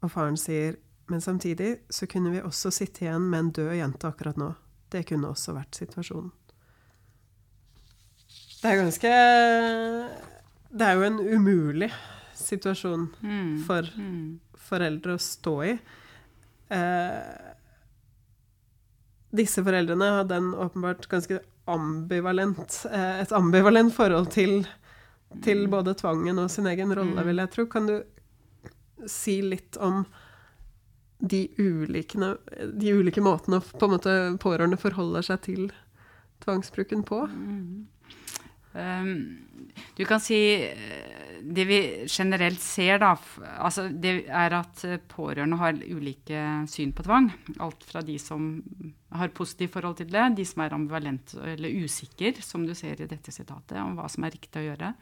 Og 0.03 0.11
faren 0.11 0.35
sier, 0.37 0.75
men 1.07 1.21
samtidig 1.21 1.77
så 1.93 2.07
kunne 2.09 2.31
vi 2.33 2.41
også 2.41 2.71
sitte 2.73 3.05
igjen 3.05 3.29
med 3.29 3.39
en 3.39 3.51
død 3.51 3.75
jente 3.77 4.07
akkurat 4.09 4.37
nå. 4.39 4.55
Det 4.91 5.05
kunne 5.07 5.29
også 5.31 5.53
vært 5.55 5.77
situasjonen. 5.79 6.31
Det 8.63 8.71
er 8.71 8.79
ganske 8.79 9.13
Det 10.73 10.81
er 10.87 10.93
jo 10.97 11.03
en 11.05 11.19
umulig 11.19 11.91
situasjon 12.35 13.09
Mm. 13.21 13.63
for 13.65 13.81
Mm. 13.95 14.39
foreldre 14.57 15.13
å 15.13 15.19
stå 15.21 15.63
i. 15.65 15.79
Eh, 16.71 17.53
disse 19.33 19.61
foreldrene 19.63 20.09
hadde 20.17 20.31
en 20.35 20.53
åpenbart 20.53 21.07
ganske 21.07 21.39
ambivalent, 21.67 22.85
eh, 22.91 23.21
et 23.21 23.31
ambivalent 23.31 23.93
forhold 23.93 24.31
til, 24.33 24.65
til 25.43 25.67
både 25.71 25.93
tvangen 25.95 26.39
og 26.39 26.51
sin 26.51 26.67
egen 26.67 26.91
rolle, 26.93 27.15
Mm. 27.21 27.25
vil 27.27 27.37
jeg 27.43 27.51
tro. 27.51 27.65
Kan 27.65 27.87
du 27.87 28.03
si 29.07 29.41
litt 29.41 29.77
om 29.77 30.05
de 31.19 31.47
ulike, 31.57 32.19
de 32.73 32.93
ulike 32.93 33.21
måtene 33.23 33.61
på 33.61 33.87
måte 33.87 34.37
pårørende 34.43 34.77
forholder 34.77 35.21
seg 35.23 35.41
til 35.41 35.71
tvangsbruken 36.43 37.03
på? 37.07 37.23
Mm. 37.31 37.87
Um, 38.73 39.37
du 39.95 40.03
kan 40.05 40.19
si 40.19 40.63
eh, 40.65 41.41
Det 41.45 41.65
vi 41.69 42.05
generelt 42.09 42.59
ser, 42.59 42.97
da, 42.97 43.11
altså 43.59 43.89
det 43.91 44.25
er 44.31 44.53
at 44.55 44.83
pårørende 45.11 45.57
har 45.59 45.73
ulike 45.73 46.39
syn 46.71 46.93
på 46.95 47.03
tvang. 47.03 47.27
Alt 47.59 47.83
fra 47.83 48.01
de 48.01 48.15
som 48.17 48.63
har 49.19 49.33
positivt 49.35 49.73
forhold 49.75 49.97
til 49.99 50.11
det, 50.11 50.25
de 50.37 50.45
som 50.47 50.63
er 50.63 50.75
ambivalent 50.75 51.35
eller 51.37 51.69
usikker, 51.83 52.41
som 52.41 52.65
du 52.67 52.73
ser 52.77 53.01
i 53.01 53.09
dette 53.09 53.31
sitatet, 53.33 53.77
om 53.81 53.95
hva 53.97 54.09
som 54.11 54.25
er 54.25 54.35
riktig 54.35 54.61
å 54.61 54.67
gjøre, 54.67 54.93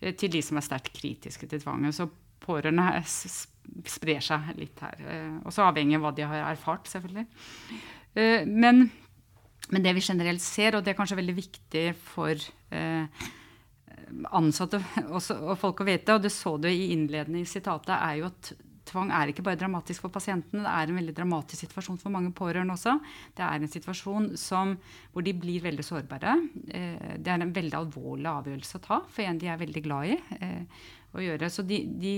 eh, 0.00 0.14
til 0.14 0.32
de 0.34 0.42
som 0.42 0.58
er 0.58 0.66
sterkt 0.66 0.92
kritiske 0.96 1.48
til 1.50 1.62
tvangen. 1.62 1.92
Så 1.92 2.08
pårørende 2.44 2.88
er 2.98 3.06
sprer 3.08 4.20
seg 4.20 4.50
litt 4.58 4.80
her. 4.84 5.00
eh, 5.00 5.38
Også 5.48 5.64
avhengig 5.64 5.96
av 5.96 6.02
hva 6.04 6.14
de 6.14 6.26
har 6.28 6.50
erfart, 6.52 6.90
selvfølgelig. 6.92 7.26
Eh, 8.16 8.44
Men 8.44 8.90
men 9.70 9.82
det 9.82 9.94
vi 9.94 10.00
generelt 10.04 10.42
ser, 10.42 10.76
og 10.76 10.84
det 10.84 10.90
er 10.92 10.96
kanskje 10.98 11.16
veldig 11.16 11.34
viktig 11.38 11.94
for 11.96 12.34
ansatte 14.36 14.76
og 15.08 15.56
folk 15.56 15.80
å 15.80 15.86
vite, 15.88 16.12
og 16.12 16.20
det 16.20 16.32
så 16.34 16.60
du 16.60 16.68
i 16.68 16.92
innledende 16.92 17.40
i 17.40 17.48
sitatet, 17.48 17.94
er 17.96 18.18
jo 18.18 18.26
at 18.26 18.52
tvang 18.94 19.10
er 19.12 19.30
ikke 19.30 19.44
bare 19.46 19.58
dramatisk 19.60 20.04
for 20.06 20.14
pasienten, 20.14 20.62
det 20.62 20.70
er 20.70 20.90
en 20.90 21.00
veldig 21.00 21.14
dramatisk 21.16 21.66
situasjon 21.66 22.00
for 22.00 22.14
mange 22.14 22.32
pårørende 22.36 22.76
også. 22.76 22.96
Det 23.36 23.44
er 23.44 23.60
en 23.60 23.72
situasjon 23.74 24.30
som, 24.40 24.76
hvor 25.12 25.26
de 25.26 25.34
blir 25.36 25.64
veldig 25.64 25.84
sårbare. 25.86 26.38
Eh, 26.70 27.14
det 27.18 27.34
er 27.34 27.44
en 27.44 27.54
veldig 27.54 27.78
alvorlig 27.82 28.30
avgjørelse 28.30 28.80
å 28.80 28.84
ta 28.86 29.00
for 29.10 29.26
en 29.26 29.40
de 29.40 29.50
er 29.50 29.60
veldig 29.60 29.84
glad 29.84 30.14
i 30.14 30.18
eh, 30.38 30.82
å 31.14 31.24
gjøre. 31.26 31.50
Så 31.52 31.66
de, 31.66 31.82
de, 32.00 32.16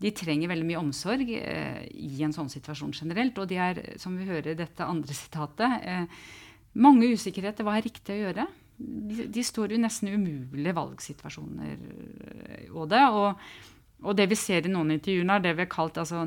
de 0.00 0.14
trenger 0.16 0.52
veldig 0.54 0.70
mye 0.70 0.82
omsorg 0.82 1.34
eh, 1.36 1.84
i 1.92 2.24
en 2.24 2.34
sånn 2.36 2.52
situasjon 2.52 2.94
generelt. 2.94 3.38
Og 3.42 3.50
de 3.50 3.60
er, 3.60 3.84
som 4.00 4.16
vi 4.16 4.30
hører 4.30 4.54
i 4.54 4.60
dette 4.64 4.86
andre 4.86 5.16
sitatet, 5.24 5.88
mange 6.74 7.10
usikkerheter. 7.14 7.66
Hva 7.66 7.78
er 7.78 7.90
riktig 7.90 8.16
å 8.16 8.22
gjøre? 8.26 8.46
De, 8.74 9.42
står 9.46 9.76
jo 9.76 9.78
nesten 9.78 10.10
umulige 10.10 10.74
valgsituasjoner. 10.74 11.76
øh, 11.78 12.74
Og, 12.74 12.88
det, 12.90 13.02
og, 14.04 14.16
det 14.18 14.28
vi 14.30 14.38
ser 14.38 14.66
i 14.66 14.72
noen 14.72 14.94
intervjuer, 14.94 15.30
er 15.32 15.44
det 15.44 15.54
vi 15.56 15.64
har 15.64 15.72
kalt 15.72 15.98
altså, 16.00 16.24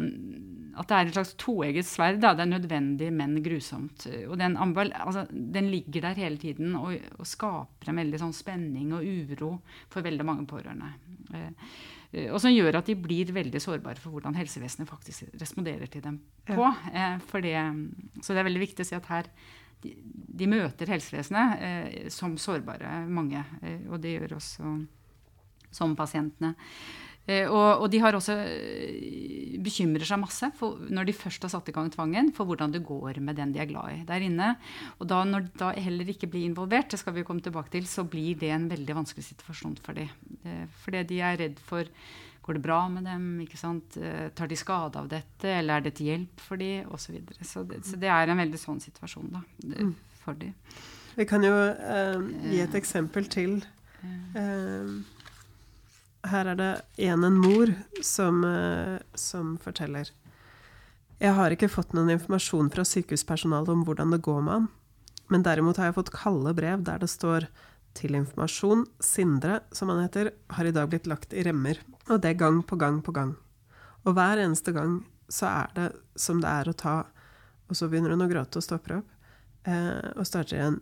at 0.77 0.89
det 0.89 0.97
er 0.97 1.09
et 1.09 1.17
slags 1.17 1.33
toegget 1.41 1.87
sverd. 1.89 2.19
Da. 2.21 2.33
Det 2.37 2.45
er 2.45 2.51
nødvendig, 2.51 3.09
men 3.13 3.37
grusomt. 3.45 4.07
Og 4.27 4.37
den, 4.39 4.57
altså, 4.57 5.25
den 5.31 5.69
ligger 5.73 6.07
der 6.07 6.21
hele 6.21 6.37
tiden 6.41 6.75
og, 6.77 6.95
og 7.17 7.27
skaper 7.27 7.91
en 7.91 8.01
veldig 8.03 8.21
sånn 8.21 8.35
spenning 8.37 8.93
og 8.95 9.05
uro 9.05 9.55
for 9.89 10.05
veldig 10.05 10.27
mange 10.27 10.45
pårørende. 10.49 10.91
Eh, 11.33 11.69
eh, 12.11 12.27
og 12.29 12.41
som 12.43 12.53
gjør 12.53 12.79
at 12.81 12.89
de 12.89 12.97
blir 12.99 13.33
veldig 13.33 13.61
sårbare 13.63 14.01
for 14.03 14.13
hvordan 14.13 14.37
helsevesenet 14.37 14.89
faktisk 14.89 15.31
responderer 15.41 15.89
til 15.89 16.05
dem 16.05 16.19
på. 16.45 16.69
Eh, 16.93 17.17
for 17.25 17.45
det, 17.45 17.57
så 18.21 18.33
det 18.35 18.43
er 18.43 18.49
veldig 18.51 18.65
viktig 18.67 18.85
å 18.85 18.91
si 18.91 18.99
at 18.99 19.09
her 19.13 19.31
de, 19.83 19.93
de 20.41 20.49
møter 20.49 20.89
helsevesenet 20.93 21.65
eh, 21.65 22.07
som 22.13 22.37
sårbare, 22.41 23.01
mange. 23.09 23.43
Eh, 23.61 23.83
og 23.89 24.01
det 24.03 24.15
gjør 24.17 24.37
også 24.39 24.77
som 25.77 25.97
pasientene. 25.97 26.55
Eh, 27.27 27.45
og, 27.51 27.83
og 27.83 27.89
de 27.91 27.99
har 27.99 28.15
også 28.15 28.35
eh, 28.39 29.57
bekymrer 29.63 30.07
seg 30.07 30.21
masse 30.21 30.47
for, 30.57 30.79
når 30.87 31.09
de 31.09 31.15
først 31.17 31.43
har 31.43 31.51
satt 31.51 31.71
i 31.71 31.75
gang 31.75 31.89
tvangen, 31.91 32.31
for 32.35 32.47
hvordan 32.47 32.71
det 32.71 32.85
går 32.87 33.19
med 33.23 33.39
den 33.39 33.51
de 33.55 33.61
er 33.63 33.69
glad 33.69 33.95
i 33.97 34.05
der 34.07 34.23
inne. 34.23 34.53
Og 34.97 35.09
da, 35.11 35.23
når 35.27 35.47
de 35.47 35.59
da 35.59 35.73
heller 35.75 36.13
ikke 36.13 36.29
blir 36.31 36.47
involvert, 36.47 36.91
det 36.93 37.01
skal 37.01 37.17
vi 37.17 37.25
komme 37.27 37.43
tilbake 37.43 37.73
til, 37.73 37.89
så 37.89 38.07
blir 38.07 38.39
det 38.39 38.53
en 38.55 38.69
veldig 38.71 39.01
vanskelig 39.01 39.27
situasjon 39.27 39.75
for 39.83 39.99
dem. 39.99 40.13
Eh, 40.47 40.63
fordi 40.85 41.03
de 41.11 41.21
er 41.25 41.43
redd 41.43 41.61
for 41.67 41.91
Går 42.47 42.55
det 42.55 42.61
bra 42.63 42.77
med 42.87 43.03
dem? 43.03 43.23
ikke 43.43 43.57
sant? 43.59 43.97
Tar 44.39 44.47
de 44.47 44.55
skade 44.55 44.95
av 44.95 45.09
dette, 45.11 45.49
eller 45.51 45.81
er 45.81 45.83
det 45.83 45.97
til 45.97 46.07
hjelp 46.07 46.39
for 46.39 46.55
dem? 46.55 46.85
Og 46.95 47.01
så, 47.03 47.11
videre. 47.11 47.43
så, 47.43 47.65
det, 47.67 47.81
så 47.83 47.99
det 47.99 48.07
er 48.07 48.31
en 48.31 48.39
veldig 48.39 48.61
sånn 48.61 48.79
situasjon 48.79 49.33
da, 49.33 49.41
for 50.21 50.39
dem. 50.39 50.53
Vi 51.17 51.25
kan 51.25 51.43
jo 51.43 51.51
eh, 51.51 52.23
gi 52.51 52.61
et 52.61 52.75
eksempel 52.77 53.27
til. 53.33 53.57
Eh, 54.37 54.91
her 56.31 56.51
er 56.53 56.57
det 56.59 56.71
en, 57.07 57.23
en 57.27 57.39
mor 57.41 57.73
som, 58.03 58.43
eh, 58.45 58.97
som 59.17 59.55
forteller 59.61 60.11
Jeg 61.21 61.33
har 61.33 61.53
ikke 61.53 61.71
fått 61.71 61.95
noen 61.97 62.13
informasjon 62.13 62.69
fra 62.73 62.85
sykehuspersonalet 62.85 63.73
om 63.73 63.85
hvordan 63.87 64.13
det 64.13 64.21
går 64.25 64.43
med 64.45 64.53
han, 64.53 64.67
men 65.33 65.43
derimot 65.43 65.79
har 65.81 65.89
jeg 65.89 65.97
fått 65.97 66.13
kalde 66.15 66.53
brev 66.57 66.85
der 66.85 67.01
det 67.01 67.09
står 67.11 67.49
til 67.97 68.13
informasjon, 68.13 68.85
Sindre, 69.01 69.61
som 69.73 69.89
han 69.89 70.03
heter, 70.03 70.31
har 70.53 70.69
i 70.69 70.73
dag 70.75 70.89
blitt 70.91 71.09
lagt 71.09 71.33
i 71.33 71.43
remmer, 71.45 71.79
og 72.07 72.21
det 72.21 72.35
gang 72.37 72.61
på 72.61 72.77
gang 72.77 73.01
på 73.01 73.15
gang. 73.15 73.33
Og 74.05 74.13
hver 74.15 74.43
eneste 74.43 74.71
gang 74.75 74.99
så 75.27 75.49
er 75.49 75.73
det 75.75 75.87
som 76.19 76.41
det 76.43 76.51
er 76.51 76.69
å 76.69 76.77
ta 76.77 76.97
Og 77.67 77.75
så 77.75 77.89
begynner 77.91 78.13
hun 78.15 78.23
å 78.23 78.29
gråte 78.31 78.61
og 78.61 78.63
stopper 78.63 78.93
opp, 79.01 79.07
eh, 79.67 80.13
og 80.15 80.23
starter 80.23 80.55
igjen. 80.55 80.77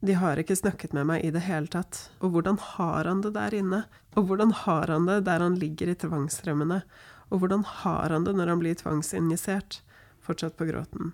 De 0.00 0.14
har 0.14 0.38
ikke 0.38 0.56
snakket 0.56 0.92
med 0.94 1.08
meg 1.08 1.24
i 1.26 1.30
det 1.34 1.42
hele 1.48 1.66
tatt. 1.66 2.04
Og 2.22 2.34
hvordan 2.34 2.58
har 2.62 3.08
han 3.08 3.22
det 3.24 3.32
der 3.34 3.56
inne? 3.58 3.82
Og 4.14 4.28
hvordan 4.28 4.52
har 4.54 4.92
han 4.92 5.08
det 5.10 5.24
der 5.26 5.42
han 5.42 5.58
ligger 5.58 5.90
i 5.90 5.96
tvangsremmene? 5.98 6.82
Og 7.28 7.42
hvordan 7.42 7.64
har 7.66 8.14
han 8.14 8.24
det 8.24 8.36
når 8.38 8.52
han 8.52 8.62
blir 8.62 8.78
tvangsinjisert? 8.78 9.80
Fortsatt 10.22 10.56
på 10.56 10.68
gråten. 10.68 11.12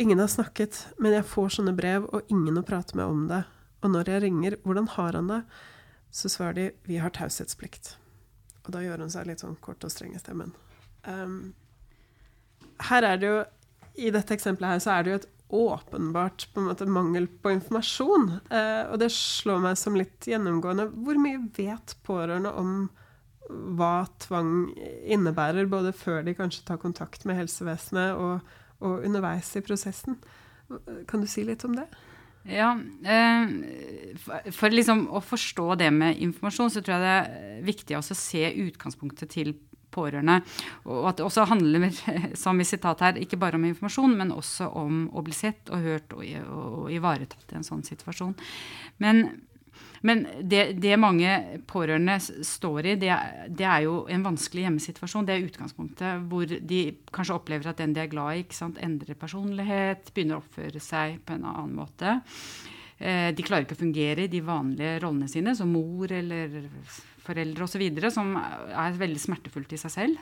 Ingen 0.00 0.18
har 0.18 0.30
snakket, 0.32 0.86
men 0.98 1.12
jeg 1.12 1.28
får 1.28 1.56
sånne 1.58 1.74
brev, 1.76 2.06
og 2.08 2.28
ingen 2.32 2.58
å 2.58 2.66
prate 2.66 2.96
med 2.96 3.04
om 3.04 3.26
det. 3.28 3.42
Og 3.84 3.90
når 3.92 4.08
jeg 4.08 4.22
ringer 4.22 4.56
'hvordan 4.56 4.88
har 4.88 5.12
han 5.12 5.28
det', 5.28 5.44
så 6.10 6.28
svarer 6.28 6.54
de 6.54 6.70
'vi 6.84 6.96
har 6.96 7.10
taushetsplikt'. 7.10 7.96
Og 8.64 8.72
da 8.72 8.78
gjør 8.78 8.98
hun 8.98 9.10
seg 9.10 9.26
litt 9.26 9.40
sånn 9.40 9.60
kort 9.60 9.84
og 9.84 9.90
streng 9.90 10.14
i 10.14 10.18
stemmen. 10.18 10.52
Um, 11.04 11.54
her 12.80 13.02
er 13.02 13.16
det 13.16 13.26
jo, 13.26 13.44
i 13.96 14.10
dette 14.10 14.34
eksempelet 14.34 14.68
her, 14.68 14.78
så 14.78 14.90
er 14.90 15.02
det 15.02 15.10
jo 15.10 15.16
et 15.20 15.28
åpenbart 15.50 16.46
på 16.54 16.60
en 16.60 16.68
måte, 16.70 16.86
mangel 16.86 17.26
på 17.42 17.52
informasjon. 17.54 18.28
Eh, 18.50 18.82
og 18.90 19.00
det 19.02 19.10
slår 19.14 19.62
meg 19.64 19.78
som 19.78 19.98
litt 19.98 20.28
gjennomgående. 20.30 20.88
Hvor 20.94 21.20
mye 21.20 21.42
vet 21.56 21.96
pårørende 22.06 22.52
om 22.56 22.74
hva 23.50 24.06
tvang 24.22 24.70
innebærer, 25.10 25.66
både 25.70 25.92
før 25.96 26.22
de 26.26 26.36
kanskje 26.38 26.66
tar 26.68 26.78
kontakt 26.82 27.26
med 27.26 27.40
helsevesenet 27.40 28.14
og, 28.14 28.52
og 28.78 29.06
underveis 29.06 29.50
i 29.58 29.64
prosessen? 29.66 30.20
Kan 31.10 31.24
du 31.24 31.26
si 31.30 31.42
litt 31.46 31.64
om 31.66 31.74
det? 31.78 31.88
Ja, 32.48 32.70
eh, 33.04 33.50
for, 34.54 34.72
liksom 34.72 35.04
å 35.12 35.20
forstå 35.20 35.74
det 35.82 35.90
med 35.92 36.22
informasjon, 36.24 36.70
så 36.72 36.80
tror 36.80 36.96
jeg 36.96 37.04
det 37.04 37.16
er 37.16 37.66
viktig 37.66 37.98
å 37.98 38.04
se 38.06 38.46
utgangspunktet 38.64 39.34
til 39.34 39.52
pårørende. 39.92 40.40
Og 40.86 41.10
at 41.10 41.20
det 41.20 41.26
også 41.26 41.46
handler, 41.50 41.90
som 42.44 42.60
i 42.60 42.68
sitatet 42.68 43.06
her, 43.06 43.20
ikke 43.22 43.40
bare 43.40 43.60
om 43.60 43.68
informasjon, 43.68 44.16
men 44.18 44.34
også 44.34 44.70
om 44.80 45.06
å 45.12 45.24
bli 45.26 45.36
sett 45.36 45.70
og 45.72 45.86
hørt 45.86 46.16
og, 46.16 46.24
og, 46.24 46.90
ivaretatt 46.94 47.54
i 47.54 47.60
en 47.60 47.66
sånn 47.66 47.86
situasjon. 47.86 48.36
Men 49.04 49.24
men 50.02 50.22
det, 50.40 50.78
det, 50.80 50.94
mange 50.96 51.28
pårørende 51.68 52.14
står 52.46 52.86
i, 52.88 52.94
det, 53.00 53.12
det, 53.52 53.66
er 53.68 53.82
jo 53.84 54.06
en 54.08 54.24
vanskelig 54.24 54.64
hjemmesituasjon. 54.64 55.26
Det 55.28 55.34
er 55.34 55.44
utgangspunktet 55.44 56.24
hvor 56.30 56.48
de 56.48 56.80
kanskje 57.12 57.36
opplever 57.36 57.68
at 57.68 57.82
den 57.82 57.92
de 57.96 58.00
er 58.06 58.12
glad 58.12 58.40
i, 58.40 58.46
endrer 58.80 59.18
personlighet, 59.20 60.08
begynner 60.14 60.38
å 60.38 60.44
oppføre 60.44 60.80
seg 60.80 61.20
på 61.26 61.36
en 61.36 61.44
annen 61.52 61.76
måte. 61.76 62.16
Eh, 62.96 63.28
de 63.36 63.44
klarer 63.44 63.64
ikke 63.64 63.76
å 63.76 63.82
fungere 63.82 64.24
i 64.24 64.32
de 64.32 64.40
vanlige 64.44 64.98
rollene 65.04 65.28
sine, 65.28 65.54
som 65.56 65.72
mor 65.72 66.12
eller 66.12 66.56
foreldre 67.24 67.66
osv., 67.66 67.86
som 68.12 68.34
er 68.36 68.98
veldig 69.00 69.22
smertefullt 69.22 69.72
i 69.76 69.80
seg 69.80 69.94
selv. 69.94 70.20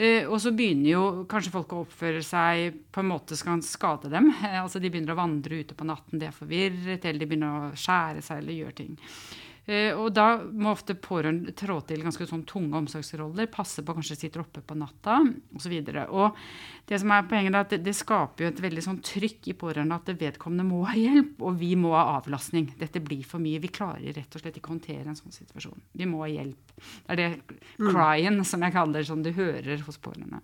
Uh, 0.00 0.24
og 0.30 0.38
så 0.40 0.52
begynner 0.56 0.94
jo 0.94 1.02
kanskje 1.28 1.52
folk 1.52 1.74
å 1.74 1.82
oppføre 1.84 2.22
seg 2.24 2.78
på 2.92 3.02
en 3.02 3.10
måte 3.10 3.36
som 3.36 3.52
kan 3.52 3.64
skade 3.66 4.08
dem. 4.12 4.30
Uh, 4.38 4.62
altså 4.62 4.80
De 4.80 4.88
begynner 4.88 5.12
å 5.12 5.20
vandre 5.20 5.60
ute 5.60 5.76
på 5.76 5.88
natten, 5.88 6.20
de 6.20 6.30
er 6.30 6.36
forvirret, 6.36 7.04
eller 7.04 7.20
de 7.20 7.28
begynner 7.28 7.70
å 7.70 7.72
skjære 7.76 8.24
seg 8.24 8.40
eller 8.40 8.60
gjøre 8.62 8.78
ting. 8.80 8.94
Uh, 9.70 9.92
og 10.02 10.08
da 10.16 10.26
må 10.42 10.72
ofte 10.72 10.96
pårørende 10.98 11.54
trå 11.54 11.76
til 11.86 12.02
ganske 12.02 12.26
sånn 12.26 12.42
tunge 12.48 12.74
omsorgsroller, 12.80 13.46
passe 13.52 13.84
på 13.86 13.94
kanskje 13.94 14.16
sitter 14.18 14.42
oppe 14.42 14.64
på 14.66 14.74
natta 14.78 15.20
osv. 15.54 15.76
Det 16.90 16.98
som 16.98 17.12
er 17.14 17.28
poenget 17.30 17.54
er 17.54 17.60
at 17.60 17.74
det, 17.76 17.80
det 17.86 17.94
skaper 17.94 18.46
jo 18.46 18.50
et 18.50 18.62
veldig 18.64 18.82
sånn 18.82 18.98
trykk 19.06 19.52
i 19.52 19.56
pårørende 19.60 20.00
at 20.00 20.10
vedkommende 20.18 20.66
må 20.66 20.82
ha 20.88 20.96
hjelp, 20.98 21.38
og 21.46 21.60
vi 21.60 21.72
må 21.78 21.94
ha 21.94 22.16
avlastning. 22.16 22.72
Dette 22.80 23.02
blir 23.04 23.22
for 23.26 23.42
mye. 23.42 23.62
Vi 23.62 23.70
klarer 23.70 24.16
rett 24.16 24.34
og 24.34 24.42
slett 24.42 24.58
ikke 24.58 24.72
å 24.72 24.76
håndtere 24.76 25.06
en 25.06 25.18
sånn 25.18 25.36
situasjon. 25.36 25.86
Vi 25.94 26.08
må 26.10 26.24
ha 26.24 26.32
hjelp. 26.32 26.74
Det 26.74 27.14
er 27.14 27.20
det 27.20 27.30
mm. 27.38 27.88
crying, 27.92 28.42
som 28.48 28.66
jeg 28.66 28.74
kaller 28.74 29.00
det, 29.00 29.06
som 29.08 29.22
du 29.22 29.30
hører 29.36 29.86
hos 29.86 30.00
pårørende. 30.02 30.42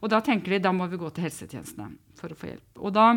Og 0.00 0.12
da 0.12 0.20
tenker 0.24 0.56
de 0.56 0.64
da 0.64 0.72
må 0.76 0.88
vi 0.90 1.00
gå 1.00 1.10
til 1.14 1.28
helsetjenestene 1.28 1.92
for 2.20 2.32
å 2.32 2.38
få 2.38 2.52
hjelp. 2.52 2.80
Og 2.80 2.92
da 2.96 3.12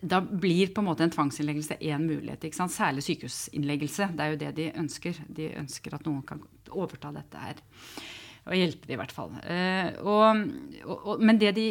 da 0.00 0.20
blir 0.20 0.70
på 0.70 0.82
en 0.82 0.86
måte 0.86 1.02
en 1.06 1.10
tvangsinnleggelse 1.10 1.80
én 1.82 2.06
mulighet. 2.06 2.44
ikke 2.44 2.60
sant? 2.60 2.74
Særlig 2.74 3.02
sykehusinnleggelse. 3.02 4.12
Det 4.14 4.24
er 4.24 4.34
jo 4.34 4.40
det 4.44 4.54
de 4.56 4.70
ønsker. 4.78 5.18
De 5.26 5.50
ønsker 5.58 5.96
at 5.96 6.06
noen 6.06 6.22
kan 6.26 6.42
overta 6.70 7.10
dette 7.14 7.38
her. 7.42 7.62
Og 8.46 8.58
hjelpe 8.58 8.86
dem 8.86 8.96
i 8.96 9.00
hvert 9.02 9.14
fall. 9.14 9.34
Uh, 9.42 9.88
og, 10.06 10.44
og, 10.86 11.22
men 11.22 11.38
det 11.38 11.54
de 11.58 11.66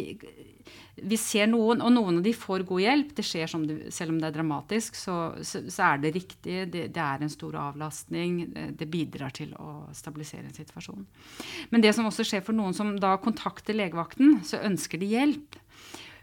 Vi 1.01 1.18
ser 1.18 1.48
noen, 1.50 1.82
og 1.82 1.91
noen 1.96 2.20
av 2.20 2.24
de 2.24 2.34
får 2.36 2.65
god 2.68 2.84
hjelp. 2.84 3.15
Det 3.15 3.25
skjer 3.25 3.56
det, 3.65 3.77
selv 3.96 4.13
om 4.13 4.20
det 4.20 4.27
er 4.27 4.36
dramatisk, 4.36 5.00
så, 5.00 5.15
så, 5.41 5.63
så 5.72 5.88
er 5.88 6.03
det 6.03 6.13
riktig. 6.20 6.58
Det, 6.72 6.84
det, 6.91 7.01
er 7.01 7.24
en 7.24 7.32
stor 7.32 7.56
avlastning. 7.63 8.44
Det 8.75 8.91
bidrar 8.91 9.32
til 9.36 9.56
å 9.56 9.88
stabilisere 9.96 10.51
en 10.51 10.60
situasjon. 10.60 11.08
Men 11.72 11.84
det 11.84 11.96
som 11.96 12.12
også 12.12 12.27
skjer 12.27 12.44
for 12.44 12.60
noen 12.60 12.75
som 12.75 12.91
da 13.00 13.15
kontakter 13.24 13.80
legevakten, 13.80 14.41
så 14.46 14.62
ønsker 14.68 15.00
de 15.00 15.13
hjelp. 15.15 15.61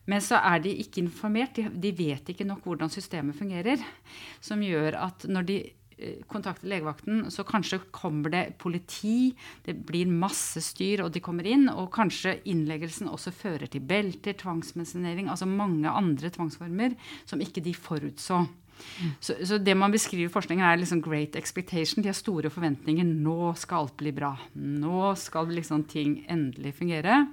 Men 0.09 0.23
så 0.25 0.41
er 0.41 0.63
de 0.65 0.77
ikke 0.83 1.03
informert. 1.05 1.57
De, 1.59 1.69
de, 1.69 1.93
vet 1.97 2.33
ikke 2.33 2.47
nok 2.49 2.65
hvordan 2.67 2.93
systemet 2.93 3.37
fungerer. 3.39 3.83
Som 4.45 4.65
gjør 4.65 4.97
at 5.05 5.27
når 5.29 5.49
de 5.49 5.59
eh, 5.99 6.21
kontakter 6.31 6.71
legevakten, 6.73 7.27
så 7.35 7.45
kanskje 7.49 7.83
kommer 7.95 8.33
det 8.33 8.45
politi, 8.63 9.35
det 9.67 9.77
blir 9.89 10.09
masse 10.09 10.63
styr, 10.65 11.05
og 11.05 11.13
de 11.15 11.23
kommer 11.25 11.49
inn. 11.49 11.69
Og 11.73 11.91
kanskje 11.95 12.39
innleggelsen 12.49 13.11
også 13.13 13.35
fører 13.37 13.69
til 13.69 13.85
belter, 13.85 14.39
tvangsmedisinering, 14.41 15.29
altså 15.29 15.51
mange 15.51 15.93
andre 15.93 16.33
tvangsformer 16.33 16.97
som 17.29 17.45
ikke 17.45 17.65
de 17.65 17.77
forutså. 17.77 18.47
Så, 19.21 19.35
så, 19.45 19.59
det 19.59 19.75
man 19.77 19.93
beskriver 19.93 20.29
i 20.29 20.33
forskningen, 20.33 20.65
er 20.65 20.81
liksom 20.81 21.03
great 21.03 21.37
expectation. 21.39 22.03
De 22.03 22.11
har 22.11 22.17
store 22.17 22.51
forventninger. 22.53 23.07
Nå 23.07 23.53
skal 23.59 23.85
alt 23.85 23.97
bli 24.01 24.13
bra. 24.15 24.33
Nå 24.55 25.13
skal 25.19 25.51
liksom 25.53 25.85
ting 25.91 26.21
endelig 26.31 26.77
fungere. 26.79 27.25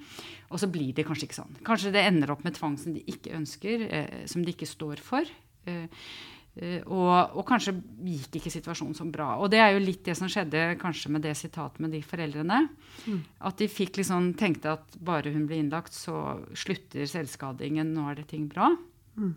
Og 0.55 0.61
så 0.61 0.69
blir 0.71 0.93
det 0.95 1.03
kanskje 1.03 1.27
ikke 1.27 1.41
sånn. 1.41 1.57
Kanskje 1.67 1.91
det 1.91 2.05
ender 2.07 2.31
opp 2.31 2.45
med 2.45 2.55
tvang 2.55 2.77
som 2.79 2.95
de 2.95 3.03
ikke 3.11 3.35
ønsker, 3.35 3.83
eh, 3.91 4.23
som 4.31 4.45
de 4.45 4.55
ikke 4.55 4.69
står 4.69 5.01
for. 5.03 5.27
Eh, 5.67 6.07
eh, 6.55 6.79
og, 6.85 7.35
og, 7.35 7.43
kanskje 7.49 7.73
gikk 8.07 8.39
ikke 8.39 8.53
situasjonen 8.53 8.95
så 8.95 9.07
bra. 9.11 9.33
Og 9.43 9.51
det 9.51 9.59
er 9.59 9.73
jo 9.75 9.83
litt 9.83 10.05
det 10.07 10.15
som 10.15 10.31
skjedde 10.31 10.77
kanskje 10.79 11.11
med 11.11 11.27
det 11.27 11.35
sitatet 11.35 11.83
med 11.83 11.91
de 11.91 11.99
foreldrene. 12.07 12.61
Mm. 13.03 13.19
At 13.51 13.59
de 13.59 13.67
fikk 13.67 13.99
liksom, 13.99 14.31
tenkte 14.39 14.77
at 14.77 14.95
bare 14.95 15.35
hun 15.35 15.43
blir 15.49 15.59
innlagt, 15.59 15.97
så 15.97 16.39
slutter 16.55 17.03
selvskadingen, 17.09 17.91
nå 17.91 18.07
er 18.13 18.21
det 18.21 18.29
ting 18.31 18.47
bra. 18.47 18.71
Mm. 19.19 19.35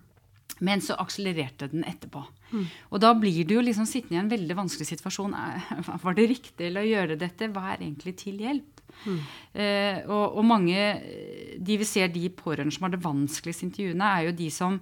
Men 0.64 0.80
så 0.82 0.94
akselererte 1.02 1.68
den 1.74 1.82
etterpå. 1.86 2.22
Mm. 2.54 2.66
Og 2.94 3.02
da 3.02 3.12
blir 3.18 3.42
du 3.46 3.58
jo 3.58 3.62
liksom 3.66 3.86
sittende 3.90 4.20
i 4.20 4.22
en 4.22 4.30
veldig 4.30 4.56
vanskelig 4.58 4.86
situasjon. 4.94 5.34
Var 6.06 6.18
det 6.18 6.30
riktig 6.30 6.70
å 6.78 6.90
gjøre 6.94 7.18
dette? 7.18 7.50
Hva 7.50 7.72
er 7.72 7.82
egentlig 7.82 8.20
til 8.22 8.38
hjelp? 8.42 8.77
Eh, 9.06 10.00
og, 10.06 10.38
og, 10.38 10.44
mange 10.46 10.78
De 11.58 11.76
vi 11.80 11.86
ser 11.88 12.10
de 12.12 12.28
pårørende 12.30 12.74
som 12.74 12.86
har 12.86 12.94
det 12.94 13.04
vanskeligste 13.04 13.66
intervjuene, 13.68 14.08
er 14.08 14.28
jo 14.28 14.38
de 14.40 14.48
som 14.54 14.80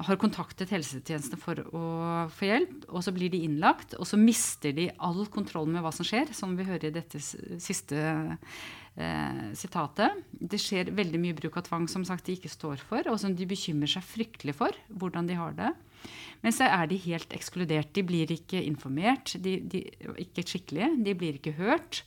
har 0.00 0.16
kontaktet 0.20 0.70
helsetjenestene 0.72 1.40
for 1.40 1.60
å 1.76 1.84
få 2.32 2.46
hjelp, 2.46 2.86
og 2.88 3.02
så 3.04 3.12
blir 3.12 3.32
de 3.32 3.42
innlagt. 3.44 3.96
Og 3.98 4.06
så 4.08 4.16
mister 4.20 4.72
de 4.76 4.88
all 5.02 5.24
kontroll 5.32 5.68
med 5.68 5.84
hva 5.84 5.92
som 5.92 6.06
skjer, 6.06 6.30
som 6.36 6.54
vi 6.56 6.64
hører 6.68 6.88
i 6.88 6.94
dette 6.94 7.20
siste 7.20 7.98
eh, 8.00 9.44
sitatet. 9.58 10.22
Det 10.30 10.60
skjer 10.62 10.94
veldig 10.96 11.20
mye 11.20 11.36
bruk 11.36 11.58
av 11.60 11.66
tvang 11.68 11.88
som 11.90 12.06
sagt 12.08 12.30
de 12.30 12.38
ikke 12.38 12.52
står 12.52 12.80
for, 12.86 13.10
og 13.10 13.20
som 13.20 13.34
de 13.36 13.48
bekymrer 13.50 13.90
seg 13.92 14.06
fryktelig 14.06 14.56
for 14.62 14.78
hvordan 14.88 15.28
de 15.28 15.38
har 15.40 15.56
det. 15.58 15.72
Men 16.40 16.54
så 16.56 16.70
er 16.72 16.88
de 16.88 16.96
helt 17.04 17.34
ekskludert. 17.36 17.92
De 17.96 18.04
blir 18.06 18.30
ikke 18.32 18.62
informert, 18.64 19.34
de, 19.44 19.58
de, 19.60 19.84
ikke 20.22 20.46
skikkelig. 20.48 20.94
De 21.04 21.16
blir 21.18 21.36
ikke 21.36 21.58
hørt. 21.58 22.00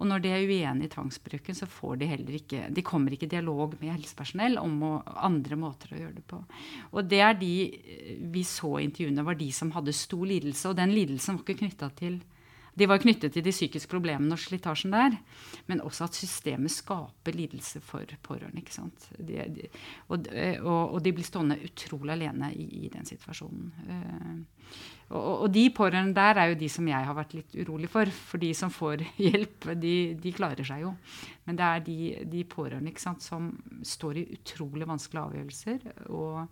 Og 0.00 0.08
når 0.10 0.24
de 0.24 0.32
er 0.34 0.44
uenige 0.44 0.88
i 0.88 0.92
tvangsbruken, 0.92 1.56
så 1.56 1.68
får 1.70 2.00
de 2.00 2.10
heller 2.10 2.38
ikke 2.40 2.66
De 2.74 2.82
kommer 2.86 3.14
ikke 3.14 3.28
i 3.28 3.34
dialog 3.36 3.76
med 3.78 3.92
helsepersonell 3.94 4.58
om 4.60 4.76
å, 4.82 4.92
andre 5.26 5.58
måter 5.60 5.94
å 5.94 6.00
gjøre 6.00 6.18
det 6.18 6.26
på. 6.30 6.40
Og 6.92 7.10
det 7.10 7.20
er 7.22 7.38
de 7.38 7.54
vi 8.34 8.44
så 8.48 8.76
i 8.78 8.88
intervjuene, 8.88 9.26
var 9.26 9.38
de 9.38 9.50
som 9.54 9.72
hadde 9.76 9.94
stor 9.96 10.26
lidelse. 10.28 10.70
Og 10.70 10.78
den 10.78 10.94
lidelsen 10.96 11.38
var 11.38 11.46
ikke 11.46 11.62
knytta 11.62 11.90
til 11.98 12.18
de 12.74 12.88
var 12.90 12.98
knyttet 13.02 13.34
til 13.34 13.44
de 13.46 13.52
psykiske 13.54 13.90
problemene 13.90 14.34
og 14.34 14.40
slitasjen 14.42 14.94
der, 14.94 15.16
men 15.70 15.82
også 15.84 16.08
at 16.08 16.18
systemet 16.18 16.72
skaper 16.74 17.36
lidelse 17.36 17.80
for 17.84 18.08
pårørende. 18.26 18.62
ikke 18.62 18.74
sant? 18.74 19.08
De, 19.18 19.38
de, 19.54 19.68
og, 20.08 20.26
og, 20.62 20.94
og, 20.94 20.98
de 21.04 21.12
blir 21.14 21.26
stående 21.26 21.60
utrolig 21.64 22.16
alene 22.16 22.50
i, 22.54 22.66
i 22.84 22.90
den 22.92 23.06
situasjonen. 23.06 23.70
Uh, 23.86 24.72
og, 25.14 25.44
og, 25.44 25.48
de 25.54 25.68
pårørende 25.76 26.16
der 26.16 26.40
er 26.40 26.50
jo 26.50 26.58
de 26.58 26.68
som 26.72 26.88
jeg 26.88 27.06
har 27.06 27.16
vært 27.16 27.36
litt 27.36 27.58
urolig 27.62 27.90
for. 27.92 28.10
For 28.32 28.42
de 28.42 28.50
som 28.56 28.72
får 28.74 29.04
hjelp, 29.26 29.70
de, 29.78 29.96
de 30.18 30.34
klarer 30.34 30.66
seg 30.66 30.82
jo. 30.86 30.94
Men 31.46 31.60
det 31.60 31.68
er 31.68 32.24
de 32.32 32.46
pårørende 32.48 32.94
sant, 32.98 33.22
som 33.22 33.52
står 33.86 34.18
i 34.18 34.30
utrolig 34.38 34.88
vanskelige 34.88 35.28
avgjørelser. 35.28 35.86
og 36.08 36.48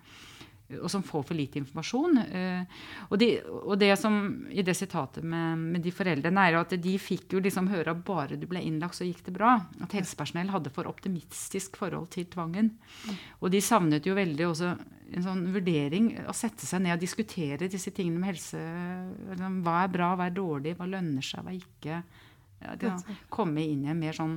og 0.81 0.91
som 0.91 1.05
får 1.05 1.25
for 1.29 1.39
lite 1.39 1.61
informasjon. 1.61 2.19
Eh, 2.23 2.79
og, 3.09 3.17
de, 3.21 3.29
og 3.45 3.75
det 3.81 3.93
som 4.01 4.17
i 4.51 4.65
det 4.65 4.75
sitatet 4.79 5.25
med, 5.25 5.61
med, 5.75 5.85
de 5.85 5.93
foreldrene, 5.95 6.47
er 6.49 6.59
at 6.61 6.75
de 6.83 6.95
fikk 7.01 7.37
jo 7.37 7.43
liksom 7.45 7.71
høre 7.73 7.95
at 7.95 8.03
bare 8.07 8.39
du 8.41 8.47
ble 8.51 8.63
innlagt, 8.65 8.99
så 8.99 9.09
gikk 9.09 9.25
det 9.29 9.37
bra. 9.37 9.55
At 9.85 9.97
helsepersonell 9.97 10.53
hadde 10.55 10.73
for 10.75 10.91
optimistisk 10.91 11.79
forhold 11.81 12.11
til 12.15 12.29
tvangen. 12.33 12.75
Og 13.41 13.53
de 13.53 13.63
savnet 13.65 14.09
jo 14.09 14.17
veldig 14.19 14.49
også 14.49 14.75
en 15.13 15.25
sånn 15.27 15.45
vurdering, 15.53 16.13
å 16.29 16.35
sette 16.37 16.65
seg 16.65 16.85
ned 16.85 16.97
og 16.97 17.03
diskutere 17.03 17.69
disse 17.71 17.93
tingene 17.93 18.23
med 18.23 18.33
helse. 18.33 18.61
Hva 19.37 19.83
er 19.83 19.93
bra, 19.93 20.15
hva 20.17 20.29
er 20.31 20.37
dårlig, 20.37 20.77
hva 20.79 20.89
lønner 20.89 21.25
seg, 21.27 21.45
hva 21.45 21.57
ikke. 21.57 22.03
Ja, 22.63 22.95
komme 23.33 23.65
inn 23.67 23.83
i 23.85 23.91
en 23.91 23.99
mer 23.99 24.15
sånn 24.15 24.37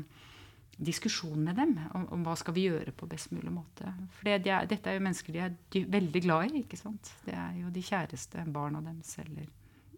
diskusjon 0.77 1.39
med 1.39 1.55
dem 1.55 1.73
om, 1.95 2.05
om, 2.11 2.23
hva 2.25 2.35
skal 2.39 2.55
vi 2.55 2.65
gjøre 2.67 2.91
på 2.95 3.07
best 3.07 3.31
mulig 3.31 3.53
måte. 3.53 3.88
For 4.17 4.27
det, 4.27 4.41
de 4.45 4.51
er, 4.51 4.67
dette 4.69 4.91
er 4.91 4.97
jo 4.97 5.05
mennesker 5.05 5.35
de 5.35 5.43
er 5.45 5.55
de, 5.71 5.83
veldig 5.91 6.21
glad 6.25 6.49
i. 6.49 6.63
ikke 6.65 6.79
sant? 6.79 7.11
Det 7.25 7.35
er 7.35 7.57
jo 7.61 7.71
de 7.71 7.83
kjæreste 7.85 8.43
barna 8.51 8.83
deres 8.83 9.15
eller 9.23 9.47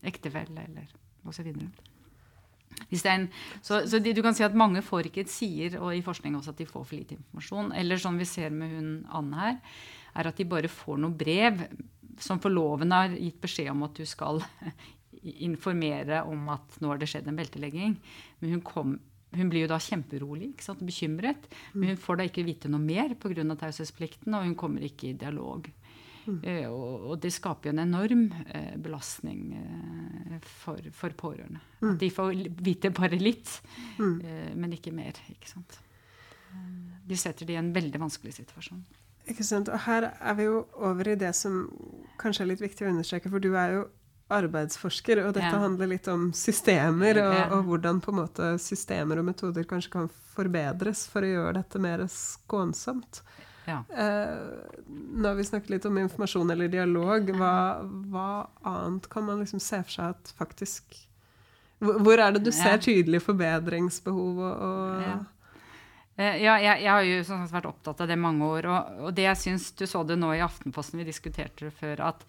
ektefelle 0.05 0.67
eller 0.67 0.91
osv. 1.27 1.49
Så, 2.93 3.15
så, 3.61 3.81
så 3.89 3.99
de, 3.99 4.13
du 4.13 4.21
kan 4.21 4.37
si 4.37 4.45
at 4.45 4.57
mange 4.57 4.83
får 4.85 5.09
ikke 5.09 5.25
sier, 5.31 5.79
og 5.81 5.95
i 5.95 6.03
forskning 6.05 6.37
også 6.37 6.53
at 6.53 6.61
de 6.61 6.69
får 6.69 6.83
for 6.85 6.97
lite 6.97 7.17
informasjon. 7.17 7.73
Eller 7.79 8.01
sånn 8.01 8.21
vi 8.21 8.29
ser 8.29 8.53
med 8.53 8.75
hun 8.75 8.91
Anne 9.17 9.41
her, 9.41 9.57
er 10.17 10.29
at 10.29 10.37
de 10.37 10.45
bare 10.49 10.69
får 10.71 11.01
noe 11.01 11.17
brev 11.17 11.65
som 12.21 12.39
for 12.41 12.53
loven 12.53 12.93
har 12.93 13.13
gitt 13.13 13.41
beskjed 13.41 13.69
om 13.73 13.83
at 13.85 13.97
du 13.97 14.05
skal 14.09 14.41
informere 15.49 16.23
om 16.29 16.49
at 16.53 16.79
nå 16.81 16.89
har 16.93 17.01
det 17.01 17.09
skjedd 17.09 17.29
en 17.29 17.37
beltelegging. 17.37 17.97
Men 18.41 18.55
hun 18.55 18.65
kom 18.65 18.97
hun 19.37 19.51
blir 19.51 19.65
jo 19.65 19.71
da 19.71 19.79
kjemperolig 19.81 20.51
ikke 20.51 20.65
sant? 20.65 20.83
bekymret. 20.85 21.49
Men 21.73 21.93
hun 21.93 22.01
får 22.01 22.19
da 22.19 22.27
ikke 22.29 22.45
vite 22.47 22.71
noe 22.71 22.83
mer 22.83 23.15
pga. 23.19 23.45
taushetsplikten, 23.55 24.33
og 24.33 24.47
hun 24.47 24.55
kommer 24.59 24.85
ikke 24.85 25.11
i 25.11 25.17
dialog. 25.17 25.69
Mm. 26.27 26.39
Eh, 26.43 26.67
og, 26.67 27.15
det 27.23 27.31
skaper 27.31 27.69
jo 27.69 27.73
en 27.75 27.83
enorm 27.85 28.25
eh, 28.51 28.75
belastning 28.83 29.43
eh, 29.55 30.37
for, 30.43 30.81
for, 30.95 31.15
pårørende. 31.15 31.61
Mm. 31.79 31.91
At 31.93 31.99
de 32.03 32.09
får 32.11 32.33
vite 32.67 32.91
bare 32.95 33.19
litt, 33.21 33.53
mm. 33.97 34.15
men 34.59 34.75
ikke 34.75 34.91
mer. 34.95 35.17
ikke 35.31 35.49
sant? 35.49 35.79
De 37.07 37.17
setter 37.19 37.47
de 37.47 37.55
i 37.55 37.59
en 37.59 37.71
veldig 37.75 38.01
vanskelig 38.01 38.35
situasjon. 38.41 38.83
Ikke 39.27 39.43
sant? 39.43 39.71
Og 39.71 39.79
her 39.87 40.09
er 40.15 40.35
vi 40.39 40.47
jo 40.47 40.65
over 40.87 41.13
i 41.13 41.19
det 41.19 41.33
som 41.35 41.65
kanskje 42.19 42.45
er 42.45 42.51
litt 42.53 42.63
viktig 42.63 42.87
å 42.87 42.91
understreke, 42.91 43.31
for 43.31 43.43
du 43.43 43.53
er 43.55 43.77
jo 43.77 43.87
arbeidsforsker, 44.27 45.21
og 45.23 45.33
dette 45.37 45.47
ja. 45.47 45.59
handler 45.61 45.91
litt 45.93 46.07
om 46.11 46.29
systemer, 46.35 47.19
og, 47.23 47.37
og, 47.55 47.61
hvordan 47.69 48.01
på 48.03 48.11
en 48.11 48.19
måte 48.23 48.49
systemer 48.59 49.21
og 49.21 49.29
metoder 49.29 49.67
kanskje 49.67 49.93
kan 49.93 50.09
forbedres 50.35 51.05
for 51.11 51.23
å 51.23 51.29
gjøre 51.31 51.59
dette 51.61 51.81
mer 51.81 52.03
skånsomt. 52.11 53.21
Ja. 53.67 53.81
Eh, 53.91 54.35
nå 54.87 55.27
har 55.27 55.35
vi 55.35 55.43
snakket 55.47 55.69
litt 55.69 55.87
om 55.87 55.97
informasjon 55.99 56.51
eller 56.51 56.71
dialog. 56.71 57.31
Hva, 57.35 57.53
hva 58.11 58.27
annet 58.67 59.09
kan 59.11 59.27
man 59.27 59.41
liksom 59.43 59.63
se 59.63 59.81
for 59.83 59.95
seg 59.97 60.13
at 60.15 60.31
faktisk 60.39 61.01
Hvor 61.83 62.15
er 62.17 62.31
det 62.33 62.45
du 62.45 62.49
ser 62.49 62.79
tydelige 62.79 62.85
tydelig 62.87 63.19
forbedringsbehov 63.25 64.39
og, 64.39 64.53
og 64.69 65.01
Ja. 65.03 65.17
Eh, 66.17 66.39
Ja, 66.41 66.55
jeg, 66.57 66.81
jeg 66.81 66.89
har 66.89 67.03
jo 67.05 67.17
sånn 67.27 67.43
vært 67.51 67.67
opptatt 67.69 67.99
av 68.01 68.07
det 68.09 68.17
mange 68.17 68.45
år. 68.47 68.65
Og, 68.71 69.01
og 69.05 69.17
det 69.17 69.27
jeg 69.27 69.41
syns 69.43 69.67
Du 69.77 69.85
så 69.85 70.03
det 70.07 70.17
nå 70.17 70.31
i 70.33 70.41
Aftenposten, 70.41 70.97
vi 70.97 71.05
diskuterte 71.11 71.67
det 71.67 71.75
før, 71.77 72.07
at 72.07 72.23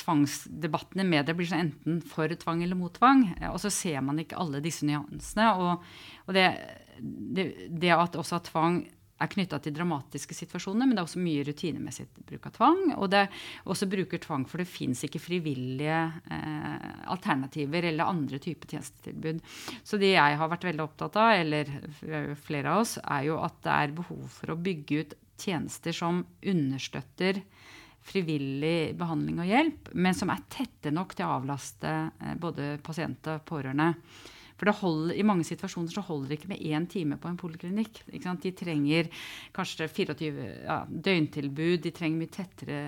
tvangsdebatten 0.00 1.02
i 1.02 1.08
media 1.08 1.34
blir 1.36 1.48
sånn 1.48 1.66
enten 1.68 2.00
for 2.06 2.28
tvang 2.28 2.62
eller 2.64 2.78
mot 2.78 2.94
tvang. 2.96 3.26
eh, 3.40 3.50
Og 3.50 3.60
så 3.62 3.70
ser 3.72 4.00
man 4.04 4.18
ikke 4.22 4.38
alle 4.40 4.62
disse 4.64 4.86
nyansene. 4.88 5.52
Og, 5.58 5.86
og 6.26 6.34
det, 6.36 6.48
det, 6.98 7.46
det 7.70 7.94
at 7.94 8.18
også 8.18 8.40
at 8.40 8.50
tvang 8.52 8.82
er 9.22 9.30
knytta 9.30 9.60
til 9.62 9.74
dramatiske 9.76 10.34
situasjoner, 10.34 10.82
men 10.82 10.96
det 10.96 11.02
er 11.02 11.06
også 11.06 11.20
mye 11.22 11.44
rutinemessig 11.46 12.08
bruk 12.26 12.46
av 12.48 12.54
tvang. 12.56 12.80
Og 12.96 13.06
det 13.12 13.20
også 13.70 13.86
bruker 13.86 14.18
tvang, 14.18 14.48
for 14.50 14.58
det 14.58 14.66
fins 14.66 15.04
ikke 15.06 15.22
frivillige 15.22 15.98
eh, 16.26 16.88
alternativer 17.12 17.86
eller 17.92 18.10
andre 18.10 18.40
typer 18.42 18.74
tjenestetilbud. 18.74 19.38
Så 19.86 20.00
det 20.02 20.16
jeg 20.16 20.40
har 20.40 20.50
vært 20.50 20.66
veldig 20.66 20.86
opptatt 20.88 21.20
av, 21.22 21.36
eller 21.38 21.70
flere 22.42 22.74
av 22.74 22.82
oss, 22.82 22.96
er 22.98 23.28
jo 23.30 23.38
at 23.46 23.62
det 23.62 23.76
er 23.76 23.96
behov 24.02 24.26
for 24.40 24.54
å 24.54 24.58
bygge 24.58 25.04
ut 25.04 25.14
tjenester 25.42 25.94
som 25.94 26.24
understøtter 26.42 27.44
frivillig 28.02 28.92
behandling 28.98 29.40
og 29.42 29.48
hjelp, 29.50 29.90
men 29.94 30.14
som 30.18 30.30
er 30.34 30.42
tette 30.52 30.90
nok 30.94 31.14
til 31.16 31.26
å 31.28 31.36
avlaste 31.38 31.92
eh, 32.20 32.34
både 32.40 32.76
pasient 32.84 33.28
og 33.34 33.44
pårørende. 33.48 33.92
For 34.62 34.70
holder, 34.78 35.16
I 35.18 35.24
mange 35.26 35.42
situasjoner 35.48 35.90
så 35.90 36.04
holder 36.06 36.28
det 36.30 36.36
ikke 36.38 36.52
med 36.52 36.60
én 36.62 36.84
time 36.86 37.16
på 37.18 37.26
en 37.26 37.38
poliklinikk. 37.40 38.02
De 38.12 38.52
trenger 38.54 39.08
kanskje 39.56 39.88
24 39.90 40.44
ja, 40.68 40.76
døgntilbud, 40.86 41.80
de 41.82 41.90
trenger 41.96 42.20
mye 42.20 42.30
tettere 42.30 42.82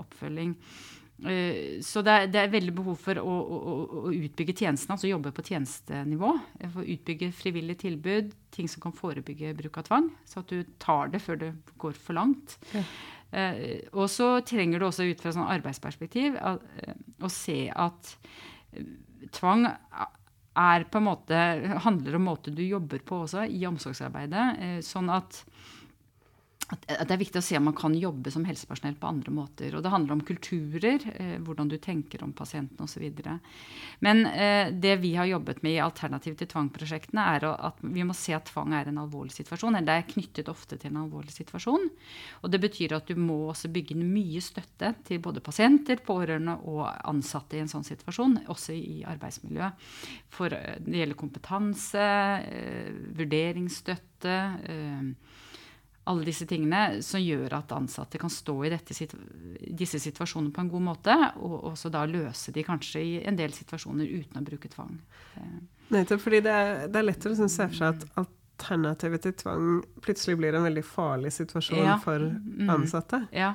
oppfølging. 0.00 0.54
Eh, 1.28 1.82
Så 1.84 2.00
det 2.06 2.14
er, 2.14 2.26
det 2.32 2.40
er 2.40 2.52
veldig 2.54 2.72
behov 2.78 2.96
for 3.02 3.18
å, 3.20 3.26
å, 3.28 3.58
å- 4.06 4.14
utbygge 4.14 4.54
tjenestene, 4.56 4.94
altså 4.96 5.10
jobbe 5.10 5.34
på 5.36 5.44
tjenestenivå. 5.50 6.32
For 6.72 6.80
å 6.80 6.88
utbygge 6.96 7.28
frivillige 7.36 7.82
tilbud, 7.84 8.32
ting 8.54 8.70
som 8.70 8.86
kan 8.86 8.96
forebygge 8.96 9.52
bruk 9.58 9.76
av 9.82 9.88
tvang. 9.90 10.08
Så 10.24 10.40
at 10.40 10.54
du 10.54 10.62
tar 10.80 11.12
det 11.12 11.20
før 11.26 11.42
det 11.44 11.52
går 11.76 11.98
for 11.98 12.16
langt. 12.16 12.56
Ja. 12.72 12.86
Eh, 13.30 13.88
og 13.92 14.08
så 14.10 14.38
trenger 14.46 14.80
du 14.80 14.86
også 14.88 15.08
ut 15.10 15.20
fra 15.20 15.34
sånn 15.36 15.50
arbeidsperspektiv 15.52 16.38
eh, 16.40 16.94
å 17.20 17.28
se 17.32 17.66
at 17.68 18.14
eh, 18.72 18.86
tvang 19.36 19.66
er 19.68 20.86
på 20.88 20.98
en 20.98 21.06
måte, 21.06 21.40
handler 21.84 22.16
om 22.16 22.30
måte 22.30 22.54
du 22.54 22.64
jobber 22.64 23.02
på 23.06 23.22
også 23.26 23.44
i 23.46 23.60
omsorgsarbeidet. 23.68 24.82
Sånn 24.82 25.12
at, 25.14 25.44
at 26.68 26.84
det 26.84 27.14
er 27.14 27.20
viktig 27.22 27.40
å 27.40 27.44
se 27.44 27.56
om 27.56 27.64
man 27.70 27.76
kan 27.76 27.94
jobbe 27.96 28.28
som 28.32 28.44
helsepersonell 28.44 28.98
på 29.00 29.08
andre 29.08 29.32
måter. 29.32 29.72
Og 29.72 29.80
det 29.84 29.92
handler 29.92 30.18
om 30.18 30.24
kulturer, 30.28 31.04
eh, 31.14 31.38
hvordan 31.40 31.70
du 31.70 31.78
tenker 31.80 32.20
om 32.24 32.34
pasienten 32.36 32.84
osv. 32.84 33.06
Men 34.04 34.26
eh, 34.26 34.68
det 34.72 34.98
vi 35.00 35.14
har 35.16 35.30
jobbet 35.30 35.62
med 35.64 35.78
i 35.78 35.80
Alternativ 35.80 36.36
til 36.36 36.50
tvang-prosjektene, 36.50 37.24
er 37.38 37.46
at 37.54 37.80
vi 37.80 38.04
må 38.04 38.16
se 38.16 38.36
at 38.36 38.50
tvang 38.50 38.76
er 38.76 38.90
en 38.90 39.00
alvorlig 39.00 39.32
situasjon. 39.38 39.78
Eller 39.78 39.88
det 39.88 39.96
er 39.96 40.12
knyttet 40.12 40.52
ofte 40.52 40.76
til 40.76 40.92
en 40.92 41.00
alvorlig 41.06 41.32
situasjon. 41.38 41.88
Og 42.42 42.52
det 42.52 42.60
betyr 42.66 42.98
at 42.98 43.08
du 43.08 43.16
må 43.16 43.40
også 43.48 43.72
bygge 43.72 43.96
inn 43.96 44.04
mye 44.12 44.44
støtte 44.44 44.92
til 45.08 45.24
både 45.24 45.40
pasienter, 45.44 46.04
pårørende 46.04 46.58
og 46.68 46.84
ansatte 47.08 47.56
i 47.56 47.64
en 47.64 47.72
sånn 47.72 47.88
situasjon, 47.88 48.42
også 48.52 48.76
i 48.76 49.00
arbeidsmiljøet. 49.08 49.88
For 50.36 50.52
eh, 50.52 50.76
det 50.84 51.00
gjelder 51.00 51.22
kompetanse, 51.24 52.08
eh, 52.44 52.94
vurderingsstøtte. 53.16 54.40
Eh, 54.68 55.44
alle 56.08 56.24
disse 56.26 56.46
tingene 56.48 57.02
som 57.04 57.20
gjør 57.20 57.52
at 57.58 57.72
ansatte 57.76 58.18
kan 58.20 58.30
stå 58.32 58.54
i 58.66 58.70
dette, 58.72 58.96
disse 59.78 60.00
situasjonene 60.02 60.52
på 60.56 60.62
en 60.64 60.70
god 60.72 60.84
måte, 60.86 61.16
og 61.44 61.68
også 61.72 61.90
da 61.92 62.06
løse 62.08 62.52
de 62.56 62.64
kanskje 62.66 63.02
i 63.04 63.12
en 63.28 63.36
del 63.38 63.52
situasjoner 63.52 64.08
uten 64.08 64.40
å 64.40 64.44
bruke 64.46 64.70
tvang. 64.72 64.96
Nettopp 65.92 66.20
fordi 66.24 66.40
det 66.44 66.52
er, 66.52 66.82
det 66.88 67.00
er 67.00 67.06
lett 67.08 67.24
å 67.28 67.32
liksom 67.32 67.48
se 67.52 67.68
for 67.70 67.78
seg 67.78 67.94
at 68.02 68.08
alternativet 68.58 69.22
til 69.22 69.32
tvang 69.44 69.68
plutselig 70.04 70.36
blir 70.40 70.56
en 70.58 70.66
veldig 70.66 70.84
farlig 70.84 71.30
situasjon 71.36 71.84
Ja. 71.84 71.96
for 72.02 72.18
Mm. 72.18 72.68
ansatte. 72.74 73.28
Ja. 73.32 73.54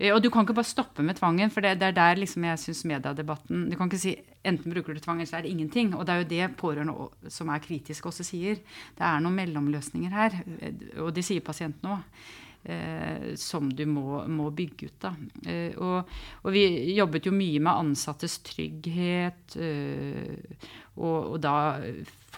Eh, 0.00 0.14
Og 0.14 0.22
du 0.24 0.30
kan 0.32 0.46
ikke 0.46 0.56
bare 0.56 0.70
stoppe 0.70 1.04
med 1.04 1.18
tvangen, 1.20 1.52
for 1.52 1.60
det, 1.60 1.76
det 1.80 1.90
er 1.90 1.96
der 1.98 2.20
liksom 2.22 2.44
jeg 2.48 2.58
syns 2.64 2.84
mediedebatten 2.88 3.68
Du 3.70 3.76
kan 3.76 3.90
ikke 3.90 4.00
si 4.00 4.16
enten 4.42 4.72
bruker 4.72 4.96
du 4.96 5.00
tvang, 5.04 5.20
eller 5.20 5.28
så 5.28 5.36
er 5.36 5.44
det 5.44 5.52
ingenting. 5.52 5.94
Og 5.94 6.06
det 6.08 6.14
er 6.14 6.22
jo 6.22 6.30
det 6.30 6.56
pårørende 6.56 7.30
som 7.30 7.50
er 7.52 7.60
kritiske 7.60 8.08
også 8.08 8.24
sier. 8.24 8.60
Det 8.96 9.04
er 9.04 9.20
noen 9.20 9.36
mellomløsninger 9.36 10.14
her, 10.16 10.38
eh, 10.60 10.86
og 11.04 11.12
det 11.14 11.26
sier 11.28 11.44
pasienten 11.44 11.92
òg. 11.92 12.22
Eh, 12.60 13.34
som 13.40 13.70
du 13.72 13.86
må, 13.88 14.18
må 14.28 14.50
bygge 14.52 14.90
ut. 14.90 14.96
Da. 15.00 15.14
Eh, 15.48 15.72
og, 15.80 16.10
og 16.44 16.52
vi 16.52 16.64
jobbet 16.92 17.24
jo 17.24 17.32
mye 17.32 17.60
med 17.64 17.72
ansattes 17.72 18.34
trygghet. 18.44 19.56
Eh, 19.56 20.58
og, 21.00 21.32
og 21.32 21.38
da 21.40 21.54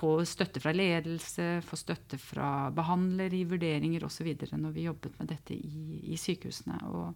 få 0.02 0.16
støtte 0.26 0.60
fra 0.62 0.74
ledelse, 0.74 1.60
få 1.62 1.78
støtte 1.78 2.18
fra 2.18 2.70
behandler 2.74 3.34
i 3.34 3.44
vurderinger 3.46 4.04
osv. 4.08 4.32
når 4.50 4.74
vi 4.74 4.88
jobbet 4.88 5.18
med 5.20 5.30
dette 5.30 5.54
i, 5.54 6.00
i 6.12 6.18
sykehusene. 6.18 6.80
Og, 6.90 7.14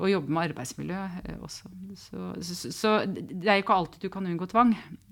og 0.00 0.08
jobbe 0.08 0.32
med 0.32 0.42
arbeidsmiljø 0.48 0.96
eh, 1.28 1.38
også. 1.44 1.68
Så, 2.00 2.18
så, 2.46 2.70
så 2.72 2.92
det 3.06 3.44
er 3.50 3.58
ikke 3.60 3.74
alltid 3.74 4.00
du 4.00 4.08
kan 4.14 4.26
unngå 4.30 4.46
tvang. 4.48 4.70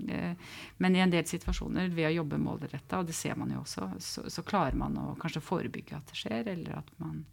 Eh, 0.09 0.33
Men 0.79 0.97
i 0.97 1.01
en 1.05 1.11
del 1.13 1.27
situasjoner 1.29 1.89
ved 1.93 2.07
å 2.09 2.15
jobbe 2.23 2.39
målretta, 2.41 2.99
og 3.03 3.07
det 3.11 3.15
ser 3.19 3.37
man 3.37 3.51
jo 3.53 3.61
også, 3.65 3.83
så, 4.01 4.25
så 4.33 4.43
klarer 4.47 4.75
man 4.81 4.97
å 4.97 5.13
kanskje 5.21 5.43
forebygge 5.45 5.97
at 5.99 6.07
det 6.09 6.17
skjer, 6.17 6.49
eller 6.55 6.73
at 6.79 6.89
man 7.03 7.25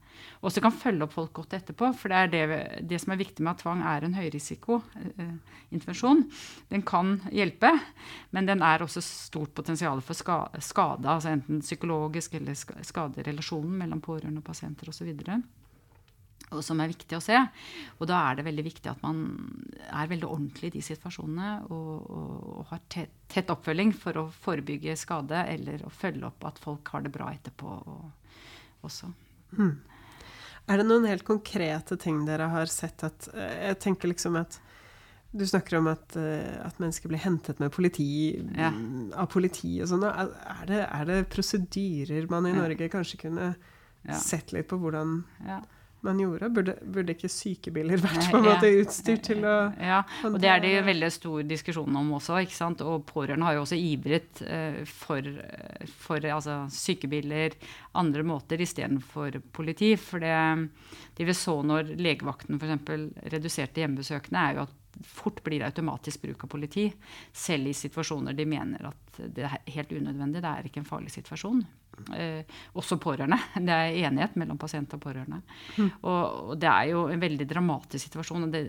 også 0.45 0.62
kan 0.62 0.71
følge 0.76 1.04
opp 1.08 1.13
folk 1.15 1.34
godt 1.39 1.54
etterpå. 1.58 1.86
For 1.97 2.08
det 2.12 2.17
er 2.17 2.28
det, 2.34 2.43
det 2.91 2.99
som 3.02 3.12
er 3.15 3.21
viktig 3.23 3.41
med 3.43 3.54
at 3.56 3.62
tvang 3.63 3.82
er 3.88 4.04
en 4.06 4.17
høyrisikointervensjon. 4.19 6.19
Den 6.69 6.82
kan 6.86 7.15
hjelpe, 7.32 7.71
men 8.36 8.45
den 8.49 8.62
er 8.65 8.84
også 8.86 9.02
stort 9.06 9.54
potensial 9.56 10.02
for 10.06 10.13
ska- 10.17 10.52
skade, 10.60 11.08
altså 11.10 11.30
enten 11.34 11.62
psykologisk 11.63 12.34
eller 12.39 12.54
ska- 12.58 12.84
skade 12.84 13.23
relasjonen 13.26 13.78
mellom 13.84 14.02
pårørende 14.04 14.39
og 14.43 14.47
pasienter 14.52 14.89
osv 14.91 15.10
og 16.51 16.63
som 16.63 16.79
er 16.84 16.91
viktig 16.91 17.17
å 17.17 17.21
se. 17.23 17.38
Og 17.99 18.08
da 18.08 18.19
er 18.32 18.36
det 18.36 18.45
veldig 18.45 18.65
viktig 18.67 18.89
at 18.91 19.01
man 19.03 19.23
er 19.89 20.08
veldig 20.12 20.27
ordentlig 20.29 20.67
i 20.71 20.75
de 20.77 20.82
situasjonene 20.86 21.53
og, 21.69 22.10
og, 22.12 22.34
og 22.58 22.65
har 22.73 22.82
tett, 22.89 23.13
tett 23.32 23.49
oppfølging 23.49 23.93
for 23.97 24.17
å 24.21 24.27
forebygge 24.43 24.95
skade 24.99 25.45
eller 25.53 25.86
å 25.88 25.89
følge 25.93 26.27
opp 26.27 26.43
at 26.45 26.60
folk 26.62 26.88
har 26.93 27.01
det 27.08 27.13
bra 27.15 27.32
etterpå 27.34 27.65
og, 27.88 28.12
også. 28.84 29.10
Er 30.67 30.79
det 30.79 30.86
noen 30.88 31.06
helt 31.10 31.25
konkrete 31.27 31.97
ting 31.99 32.21
dere 32.27 32.47
har 32.53 32.69
sett 32.71 33.03
at 33.03 33.27
eh, 33.34 33.69
Jeg 33.69 33.79
tenker 33.84 34.12
liksom 34.12 34.38
at 34.39 34.60
du 35.34 35.41
snakker 35.49 35.79
om 35.79 35.88
at, 35.89 36.13
eh, 36.19 36.60
at 36.62 36.77
mennesker 36.77 37.10
blir 37.10 37.17
hentet 37.23 37.58
med 37.60 37.71
politi, 37.73 38.38
Ja. 38.53 38.67
av 39.17 39.32
politi 39.34 39.79
og 39.82 39.88
sånn. 39.89 40.03
Er, 40.06 40.29
er 40.62 40.65
det- 40.69 40.88
er 40.93 41.06
det 41.10 41.29
prosedyrer 41.34 42.29
man 42.29 42.45
i 42.45 42.53
Norge 42.53 42.89
kanskje 42.93 43.17
kunne 43.25 43.56
Ja. 44.06 44.13
sett 44.19 44.51
litt 44.53 44.67
på 44.67 44.77
hvordan 44.77 45.23
Ja. 45.47 45.62
Man 46.04 46.20
gjorde? 46.20 46.50
Burde, 46.54 46.76
burde 46.96 47.16
ikke 47.16 47.30
sykebiler 47.32 48.02
vært 48.04 48.30
på 48.32 48.39
en 48.39 48.48
måte 48.48 48.72
utstyrt 48.82 49.24
til 49.30 49.46
å 49.48 49.56
Ja, 49.80 50.02
og 50.28 50.38
det 50.42 50.52
er 50.52 50.62
det 50.63 50.74
jo 50.76 50.84
veldig 50.89 51.10
stor 51.16 51.48
diskusjon 51.48 52.00
om 52.00 52.12
også. 52.20 52.42
ikke 52.44 52.58
sant? 52.58 52.84
Og 52.86 53.06
pårørende 53.10 53.48
har 53.48 53.58
jo 53.58 53.63
også 53.66 53.80
ivret 53.80 54.44
eh, 54.46 54.84
for, 54.89 55.24
eh, 55.24 55.88
for 56.04 56.30
altså, 56.36 56.63
sykebiler, 56.74 57.58
andre 58.00 58.28
måter 58.28 58.62
istedenfor 58.63 59.39
politi. 59.56 59.94
For 60.00 60.24
det, 60.24 60.38
det 61.18 61.28
vi 61.30 61.38
så 61.38 61.60
når 61.66 61.96
legevakten 62.00 62.60
f.eks. 62.60 63.28
reduserte 63.34 63.84
hjemmebesøkene, 63.84 64.48
er 64.48 64.60
jo 64.60 64.68
at 64.68 64.80
fort 65.02 65.42
blir 65.44 65.62
det 65.62 65.72
automatisk 65.72 66.22
bruk 66.28 66.46
av 66.46 66.52
politi. 66.52 66.88
Selv 67.34 67.72
i 67.72 67.78
situasjoner 67.78 68.36
de 68.38 68.46
mener 68.50 68.92
at 68.92 69.12
det 69.17 69.45
er 69.45 69.58
helt 69.76 69.91
unødvendig. 69.93 70.41
Det 70.43 70.52
er 70.52 70.69
ikke 70.69 70.82
en 70.82 70.89
farlig 70.89 71.12
situasjon. 71.13 71.63
Eh, 72.17 72.41
også 72.73 72.97
pårørende. 72.97 73.38
Det 73.67 73.73
er 73.73 73.97
enighet 74.08 74.36
mellom 74.39 74.58
pasient 74.58 74.93
og 74.95 75.02
pårørende. 75.04 75.41
Og, 76.02 76.49
og 76.49 76.54
det 76.60 76.69
er 76.69 76.89
jo 76.89 77.04
en 77.12 77.21
veldig 77.21 77.45
dramatisk 77.49 78.08
situasjon. 78.08 78.49
det, 78.52 78.63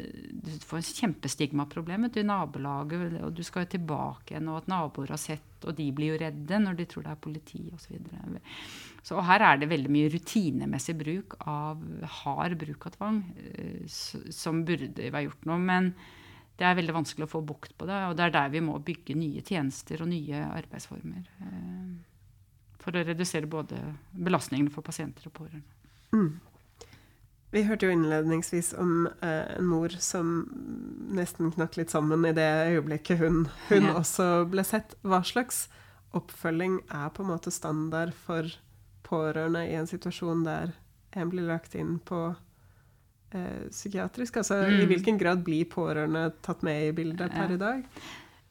Du 0.45 0.51
får 0.69 0.81
en 0.81 0.91
kjempestigmaproblem 1.01 2.09
i 2.11 2.27
nabolaget, 2.27 3.21
og 3.25 3.33
du 3.35 3.43
skal 3.43 3.65
jo 3.65 3.75
tilbake 3.77 4.35
igjen, 4.35 4.51
og 4.53 4.63
at 4.63 4.69
naboer 4.69 5.15
har 5.15 5.21
sett, 5.21 5.65
og 5.65 5.77
de 5.79 5.89
blir 5.97 6.13
jo 6.15 6.21
redde 6.21 6.61
når 6.61 6.77
de 6.77 6.89
tror 6.91 7.07
det 7.07 7.15
er 7.15 7.23
politi 7.29 7.63
osv. 7.73 7.97
Så, 7.97 8.43
så 9.03 9.17
og 9.17 9.25
her 9.31 9.47
er 9.49 9.63
det 9.63 9.71
veldig 9.73 9.95
mye 9.97 10.13
rutinemessig 10.13 10.97
bruk 11.01 11.39
av 11.41 11.81
hard 12.21 12.59
bruk 12.61 12.91
av 12.91 12.99
tvang, 12.99 13.23
eh, 13.49 13.89
som 13.89 14.65
burde 14.69 15.09
være 15.09 15.31
gjort 15.31 15.49
noe. 15.49 15.59
Men 15.65 15.95
det 16.59 16.67
er 16.69 16.77
veldig 16.79 16.95
vanskelig 16.95 17.27
å 17.27 17.33
få 17.33 17.41
bukt 17.47 17.73
på 17.79 17.87
det, 17.89 17.97
og 18.09 18.17
det 18.17 18.25
er 18.29 18.31
der 18.37 18.49
vi 18.53 18.61
må 18.63 18.79
bygge 18.79 19.17
nye 19.19 19.43
tjenester 19.43 20.03
og 20.05 20.09
nye 20.09 20.45
arbeidsformer. 20.55 21.25
eh, 21.43 21.95
For 22.79 22.93
å 22.93 23.05
redusere 23.05 23.47
både 23.49 23.79
belastningene 24.13 24.71
for 24.71 24.83
pasienter 24.83 25.27
og 25.27 25.33
pårørende. 25.33 25.65
Mm. 26.13 26.41
Vi 27.55 27.63
hørte 27.63 27.87
jo 27.87 27.93
innledningsvis 27.95 28.73
om 28.79 29.07
eh, 29.23 29.57
en 29.57 29.67
mor 29.71 29.89
som 30.03 30.33
nesten 31.15 31.53
knakk 31.55 31.77
litt 31.79 31.91
sammen 31.91 32.25
i 32.27 32.33
det 32.35 32.49
øyeblikket 32.75 33.19
hun, 33.19 33.45
hun 33.69 33.83
Ja. 33.89 33.95
også 34.01 34.45
ble 34.51 34.65
sett. 34.65 34.95
Hva 35.03 35.23
slags 35.25 35.69
oppfølging 36.15 36.81
er 36.91 37.09
på 37.11 37.23
en 37.23 37.31
måte 37.31 37.51
standard 37.55 38.13
for 38.15 38.51
pårørende 39.05 39.65
i 39.71 39.75
en 39.79 39.87
situasjon 39.87 40.45
der 40.45 40.73
en 41.15 41.31
blir 41.31 41.47
lagt 41.47 41.75
inn 41.75 41.99
på 42.01 42.35
eh, 43.35 43.69
psykiatrisk? 43.71 44.37
Altså 44.43 44.63
Mm. 44.65 44.81
i 44.81 44.87
hvilken 44.87 45.19
grad 45.19 45.45
blir 45.45 45.65
pårørende 45.65 46.33
tatt 46.43 46.63
med 46.63 46.89
i 46.89 46.93
bildet 46.93 47.33
per 47.33 47.55
i 47.55 47.57
dag? 47.61 47.85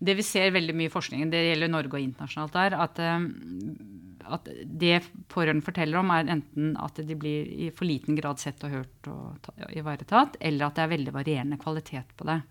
Det 0.04 0.16
vi 0.18 0.24
ser 0.24 0.52
veldig 0.52 0.76
mye 0.76 0.90
i 0.90 0.94
forskningen, 0.94 1.30
det 1.32 1.44
gjelder 1.48 1.70
Norge 1.72 1.96
og 1.96 2.04
internasjonalt 2.04 2.54
der, 2.54 2.76
at, 2.76 3.00
eh, 3.00 4.34
at 4.34 4.50
det 4.66 5.04
pårørende 5.30 5.64
forteller 5.64 6.00
om, 6.00 6.12
er 6.12 6.32
enten 6.32 6.76
at 6.78 6.96
de 6.96 7.16
blir 7.16 7.48
i 7.48 7.70
for 7.76 7.86
liten 7.86 8.16
grad 8.16 8.40
sett 8.40 8.64
og 8.64 8.72
hørt 8.72 9.08
og 9.08 9.54
ivaretatt, 9.72 10.36
eller 10.42 10.68
at 10.68 10.76
det 10.76 10.84
er 10.84 10.98
veldig 10.98 11.14
varierende 11.14 11.60
kvalitet 11.62 12.12
på 12.18 12.28
det. 12.28 12.42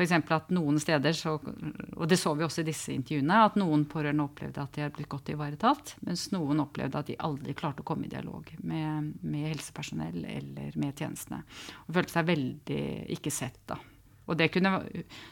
F.eks. 0.00 0.30
at 0.32 0.52
noen 0.56 0.78
steder, 0.80 1.12
så, 1.12 1.34
og 1.36 2.06
det 2.08 2.16
så 2.16 2.32
vi 2.32 2.44
også 2.46 2.62
i 2.62 2.68
disse 2.70 2.94
intervjuene, 2.94 3.42
at 3.44 3.58
noen 3.60 3.82
pårørende 3.90 4.24
opplevde 4.24 4.62
at 4.62 4.72
de 4.72 4.84
hadde 4.86 4.96
blitt 4.96 5.10
godt 5.12 5.28
ivaretatt, 5.34 5.94
mens 6.08 6.30
noen 6.32 6.62
opplevde 6.64 7.02
at 7.02 7.10
de 7.10 7.18
aldri 7.20 7.52
klarte 7.58 7.84
å 7.84 7.88
komme 7.90 8.08
i 8.08 8.12
dialog 8.12 8.48
med, 8.64 9.10
med 9.20 9.50
helsepersonell 9.50 10.24
eller 10.24 10.78
med 10.80 10.96
tjenestene. 10.96 11.42
Og 11.84 11.98
følte 11.98 12.16
seg 12.16 12.30
veldig 12.30 12.82
ikke 13.18 13.34
sett, 13.34 13.60
da. 13.68 13.76
Og 14.30 14.38
det 14.38 14.48
kunne, 14.54 14.78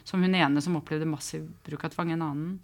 som 0.05 0.21
hun 0.21 0.37
ene 0.37 0.61
som 0.61 0.77
opplevde 0.77 1.09
massiv 1.09 1.47
bruk 1.65 1.87
av 1.87 1.95
tvang, 1.95 2.13
en 2.13 2.25
annen 2.27 2.55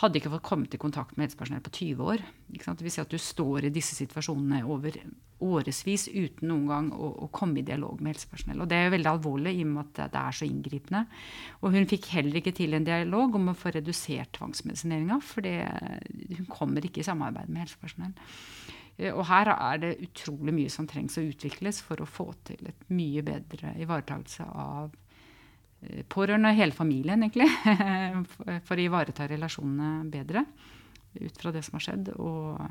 hadde 0.00 0.18
ikke 0.18 0.32
fått 0.32 0.46
kommet 0.48 0.74
i 0.74 0.80
kontakt 0.80 1.14
med 1.16 1.28
helsepersonell 1.28 1.62
på 1.64 1.74
20 1.78 2.08
år. 2.14 2.24
Det 2.48 2.82
vil 2.82 2.92
si 2.92 3.02
at 3.02 3.12
du 3.12 3.20
står 3.20 3.68
i 3.68 3.74
disse 3.74 3.94
situasjonene 3.94 4.64
over 4.66 4.98
årevis 5.44 6.06
uten 6.08 6.48
noen 6.48 6.66
gang 6.70 6.88
å, 6.94 7.10
å 7.26 7.28
komme 7.34 7.60
i 7.60 7.66
dialog 7.66 8.00
med 8.00 8.14
helsepersonell. 8.14 8.62
Og 8.64 8.70
det 8.70 8.78
er 8.78 8.88
jo 8.88 8.94
veldig 8.96 9.10
alvorlig 9.10 9.54
i 9.58 9.64
og 9.66 9.72
med 9.72 9.82
at 9.84 10.14
det, 10.14 10.22
er 10.22 10.38
så 10.38 10.48
inngripende. 10.48 11.04
Og 11.62 11.76
hun 11.76 11.90
fikk 11.90 12.08
heller 12.14 12.40
ikke 12.40 12.54
til 12.56 12.74
en 12.76 12.86
dialog 12.86 13.38
om 13.38 13.52
å 13.52 13.58
få 13.58 13.74
redusert 13.74 14.34
tvangsmedisineringa, 14.38 15.20
for 15.22 15.46
hun 15.46 16.50
kommer 16.50 16.86
ikke 16.86 17.04
i 17.04 17.06
samarbeid 17.06 17.52
med 17.52 17.66
helsepersonell. 17.66 18.16
Eh, 18.96 19.12
Og 19.12 19.24
her 19.30 19.52
er 19.54 19.80
det 19.82 19.94
utrolig 20.08 20.54
mye 20.54 20.72
som 20.72 20.88
trengs 20.90 21.18
å 21.18 21.26
utvikles 21.26 21.82
for 21.84 22.02
å 22.02 22.08
få 22.08 22.30
til 22.46 22.70
et 22.70 22.90
mye 22.94 23.22
bedre 23.26 23.74
ivaretakelse 23.82 24.46
av 24.48 24.94
pårørende, 26.12 26.54
hele 26.56 26.76
familien 26.76 27.22
egentlig, 27.24 27.48
for 28.66 28.76
å 28.76 28.86
ivareta 28.86 29.28
relasjonene 29.30 30.08
bedre 30.12 30.44
ut 31.14 31.36
fra 31.38 31.52
det 31.54 31.62
som 31.62 31.78
har 31.78 31.84
skjedd. 31.86 32.10
Og, 32.18 32.62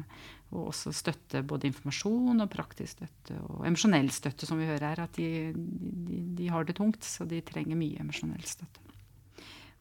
og 0.54 0.70
også 0.70 0.94
støtte 0.96 1.44
både 1.48 1.70
informasjon 1.70 2.44
og 2.44 2.52
praktisk 2.52 2.98
støtte 2.98 3.38
og 3.48 3.68
emosjonell 3.70 4.12
støtte, 4.14 4.48
som 4.50 4.60
vi 4.60 4.70
hører 4.70 4.90
her. 4.92 5.04
At 5.06 5.20
de, 5.20 5.54
de, 5.56 6.24
de 6.40 6.50
har 6.52 6.68
det 6.68 6.78
tungt, 6.80 7.06
så 7.08 7.28
de 7.30 7.42
trenger 7.46 7.80
mye 7.80 8.04
emosjonell 8.04 8.44
støtte. 8.48 8.93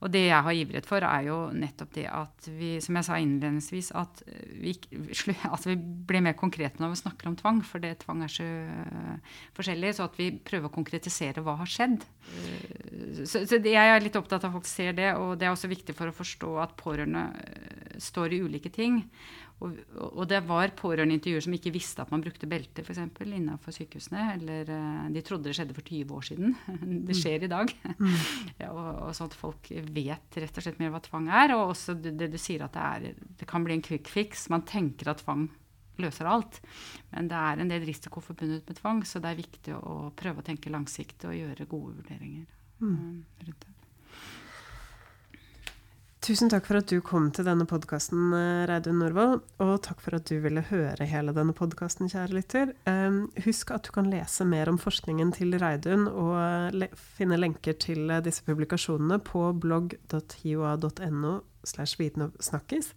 Og 0.02 0.10
det 0.10 0.24
jeg 0.24 0.44
har 0.46 0.56
ivret 0.58 0.86
for, 0.88 1.04
er 1.06 1.28
jo 1.28 1.36
nettopp 1.54 1.92
det 1.94 2.08
at 2.10 2.48
vi, 2.50 2.72
som 2.82 2.96
jeg 2.98 3.06
sa 3.06 3.18
innledningsvis, 3.22 3.92
at 3.94 4.22
vi, 4.58 4.74
at 5.46 5.66
vi 5.68 5.76
blir 5.78 6.24
mer 6.26 6.34
konkrete 6.38 6.82
når 6.82 6.94
vi 6.96 7.00
snakker 7.04 7.30
om 7.30 7.36
tvang. 7.38 7.60
For 7.66 7.82
det 7.82 8.00
tvang 8.02 8.24
er 8.26 8.32
så 8.32 8.46
øh, 8.46 9.36
forskjellig. 9.54 9.94
Så 9.94 10.08
at 10.08 10.18
vi 10.18 10.32
prøver 10.42 10.66
å 10.66 10.74
konkretisere 10.74 11.44
hva 11.46 11.54
har 11.62 11.70
skjedd. 11.70 12.02
Eh, 12.34 13.22
Så, 13.22 13.44
så 13.46 13.58
jeg 13.60 13.76
er 13.76 14.02
litt 14.02 14.16
opptatt 14.18 14.42
av 14.42 14.50
at 14.50 14.56
folk 14.56 14.66
ser 14.68 14.96
det, 14.96 15.12
og 15.20 15.36
det 15.38 15.46
er 15.46 15.54
også 15.54 15.70
viktig 15.70 15.94
for 15.94 16.10
å 16.10 16.16
forstå 16.16 16.50
at 16.64 16.76
pårørende 16.80 17.28
øh, 17.38 17.96
står 18.02 18.34
i 18.34 18.42
ulike 18.42 18.72
ting. 18.74 19.02
Og, 19.62 19.78
og 20.08 20.26
det 20.30 20.40
var 20.48 20.72
pårørendeintervjuer 20.78 21.44
som 21.44 21.54
ikke 21.56 21.72
visste 21.74 22.02
at 22.02 22.10
man 22.12 22.22
brukte 22.24 22.48
belte 22.50 22.82
f.eks. 22.82 23.00
innenfor 23.22 23.74
sykehusene. 23.76 24.24
Eller 24.36 24.72
eh, 24.74 25.08
de 25.14 25.22
trodde 25.26 25.48
det 25.48 25.56
skjedde 25.58 25.76
for 25.76 25.86
20 25.86 26.16
år 26.18 26.28
siden. 26.28 26.56
Det 27.08 27.16
skjer 27.18 27.46
i 27.46 27.52
dag. 27.52 27.72
Ja, 28.62 28.70
og, 28.70 29.08
og 29.08 29.16
sånn 29.16 29.30
at 29.30 29.38
folk 29.38 29.68
vet 29.94 30.36
rett 30.38 30.58
og 30.58 30.64
slett 30.64 30.78
mer 30.82 30.92
hva 30.94 31.00
tvang 31.02 31.28
er. 31.32 31.54
Og 31.56 31.72
også 31.72 31.96
det, 31.98 32.28
du 32.32 32.38
sier 32.40 32.64
at 32.66 32.76
det, 32.76 32.86
er, 33.12 33.26
det 33.40 33.48
kan 33.48 33.64
bli 33.66 33.78
en 33.78 33.84
quick 33.84 34.10
fix. 34.10 34.48
Man 34.52 34.66
tenker 34.68 35.12
at 35.12 35.22
tvang 35.24 35.48
løser 36.02 36.28
alt. 36.28 36.60
Men 37.12 37.28
det 37.30 37.38
er 37.38 37.62
en 37.62 37.72
del 37.72 37.86
risiko 37.86 38.22
forbundet 38.24 38.68
med 38.68 38.80
tvang, 38.80 39.04
så 39.08 39.22
det 39.22 39.32
er 39.32 39.42
viktig 39.42 39.76
å 39.76 39.96
prøve 40.16 40.42
å 40.42 40.46
tenke 40.46 40.72
langsiktig 40.72 41.30
og 41.30 41.38
gjøre 41.38 41.68
gode 41.70 41.98
vurderinger 42.00 42.46
eh, 42.46 43.46
rundt 43.46 43.66
det. 43.66 43.71
Tusen 46.22 46.46
takk 46.52 46.68
for 46.68 46.78
at 46.78 46.86
du 46.86 47.00
kom 47.02 47.24
til 47.34 47.48
denne 47.48 47.64
podkasten, 47.66 48.30
Reidun 48.70 49.00
Norvoll. 49.02 49.40
Og 49.64 49.72
takk 49.82 49.98
for 50.04 50.14
at 50.14 50.28
du 50.30 50.36
ville 50.44 50.62
høre 50.68 51.06
hele 51.10 51.32
denne 51.34 51.50
podkasten, 51.58 52.06
kjære 52.12 52.36
lytter. 52.36 52.70
Um, 52.86 53.24
husk 53.42 53.72
at 53.74 53.88
du 53.88 53.90
kan 53.96 54.06
lese 54.06 54.46
mer 54.46 54.70
om 54.70 54.78
forskningen 54.78 55.32
til 55.34 55.56
Reidun 55.58 56.06
og 56.06 56.76
le 56.78 56.86
finne 57.16 57.40
lenker 57.40 57.74
til 57.74 58.06
eh, 58.06 58.22
disse 58.22 58.46
publikasjonene 58.46 59.18
på 59.26 59.48
blogg.hioa.no 59.66 61.34
slash 61.66 61.98
vitenogsnakkis. 61.98 62.92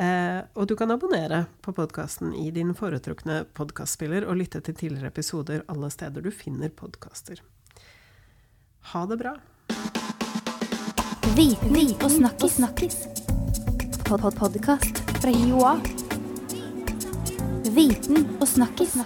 Eh, 0.00 0.40
og 0.56 0.72
du 0.72 0.78
kan 0.80 0.96
abonnere 0.96 1.44
på 1.60 1.76
podkasten 1.76 2.32
i 2.40 2.48
din 2.56 2.72
foretrukne 2.72 3.42
podkastspiller 3.52 4.24
og 4.24 4.40
lytte 4.40 4.64
til 4.64 4.80
tidligere 4.80 5.12
episoder 5.12 5.68
alle 5.68 5.92
steder 5.92 6.24
du 6.24 6.32
finner 6.32 6.72
podkaster. 6.72 7.44
Ha 8.96 9.08
det 9.12 9.20
bra. 9.20 9.36
Viten 11.36 11.76
og 12.04 12.10
snakkis. 12.10 12.52
snakkis. 12.52 12.96
Pod 14.04 14.20
-pod 14.20 14.30
Podkast 14.30 14.98
fra 15.22 15.30
Joa. 15.30 15.76
Viten 17.74 18.36
og 18.40 18.48
snakkis. 18.48 18.96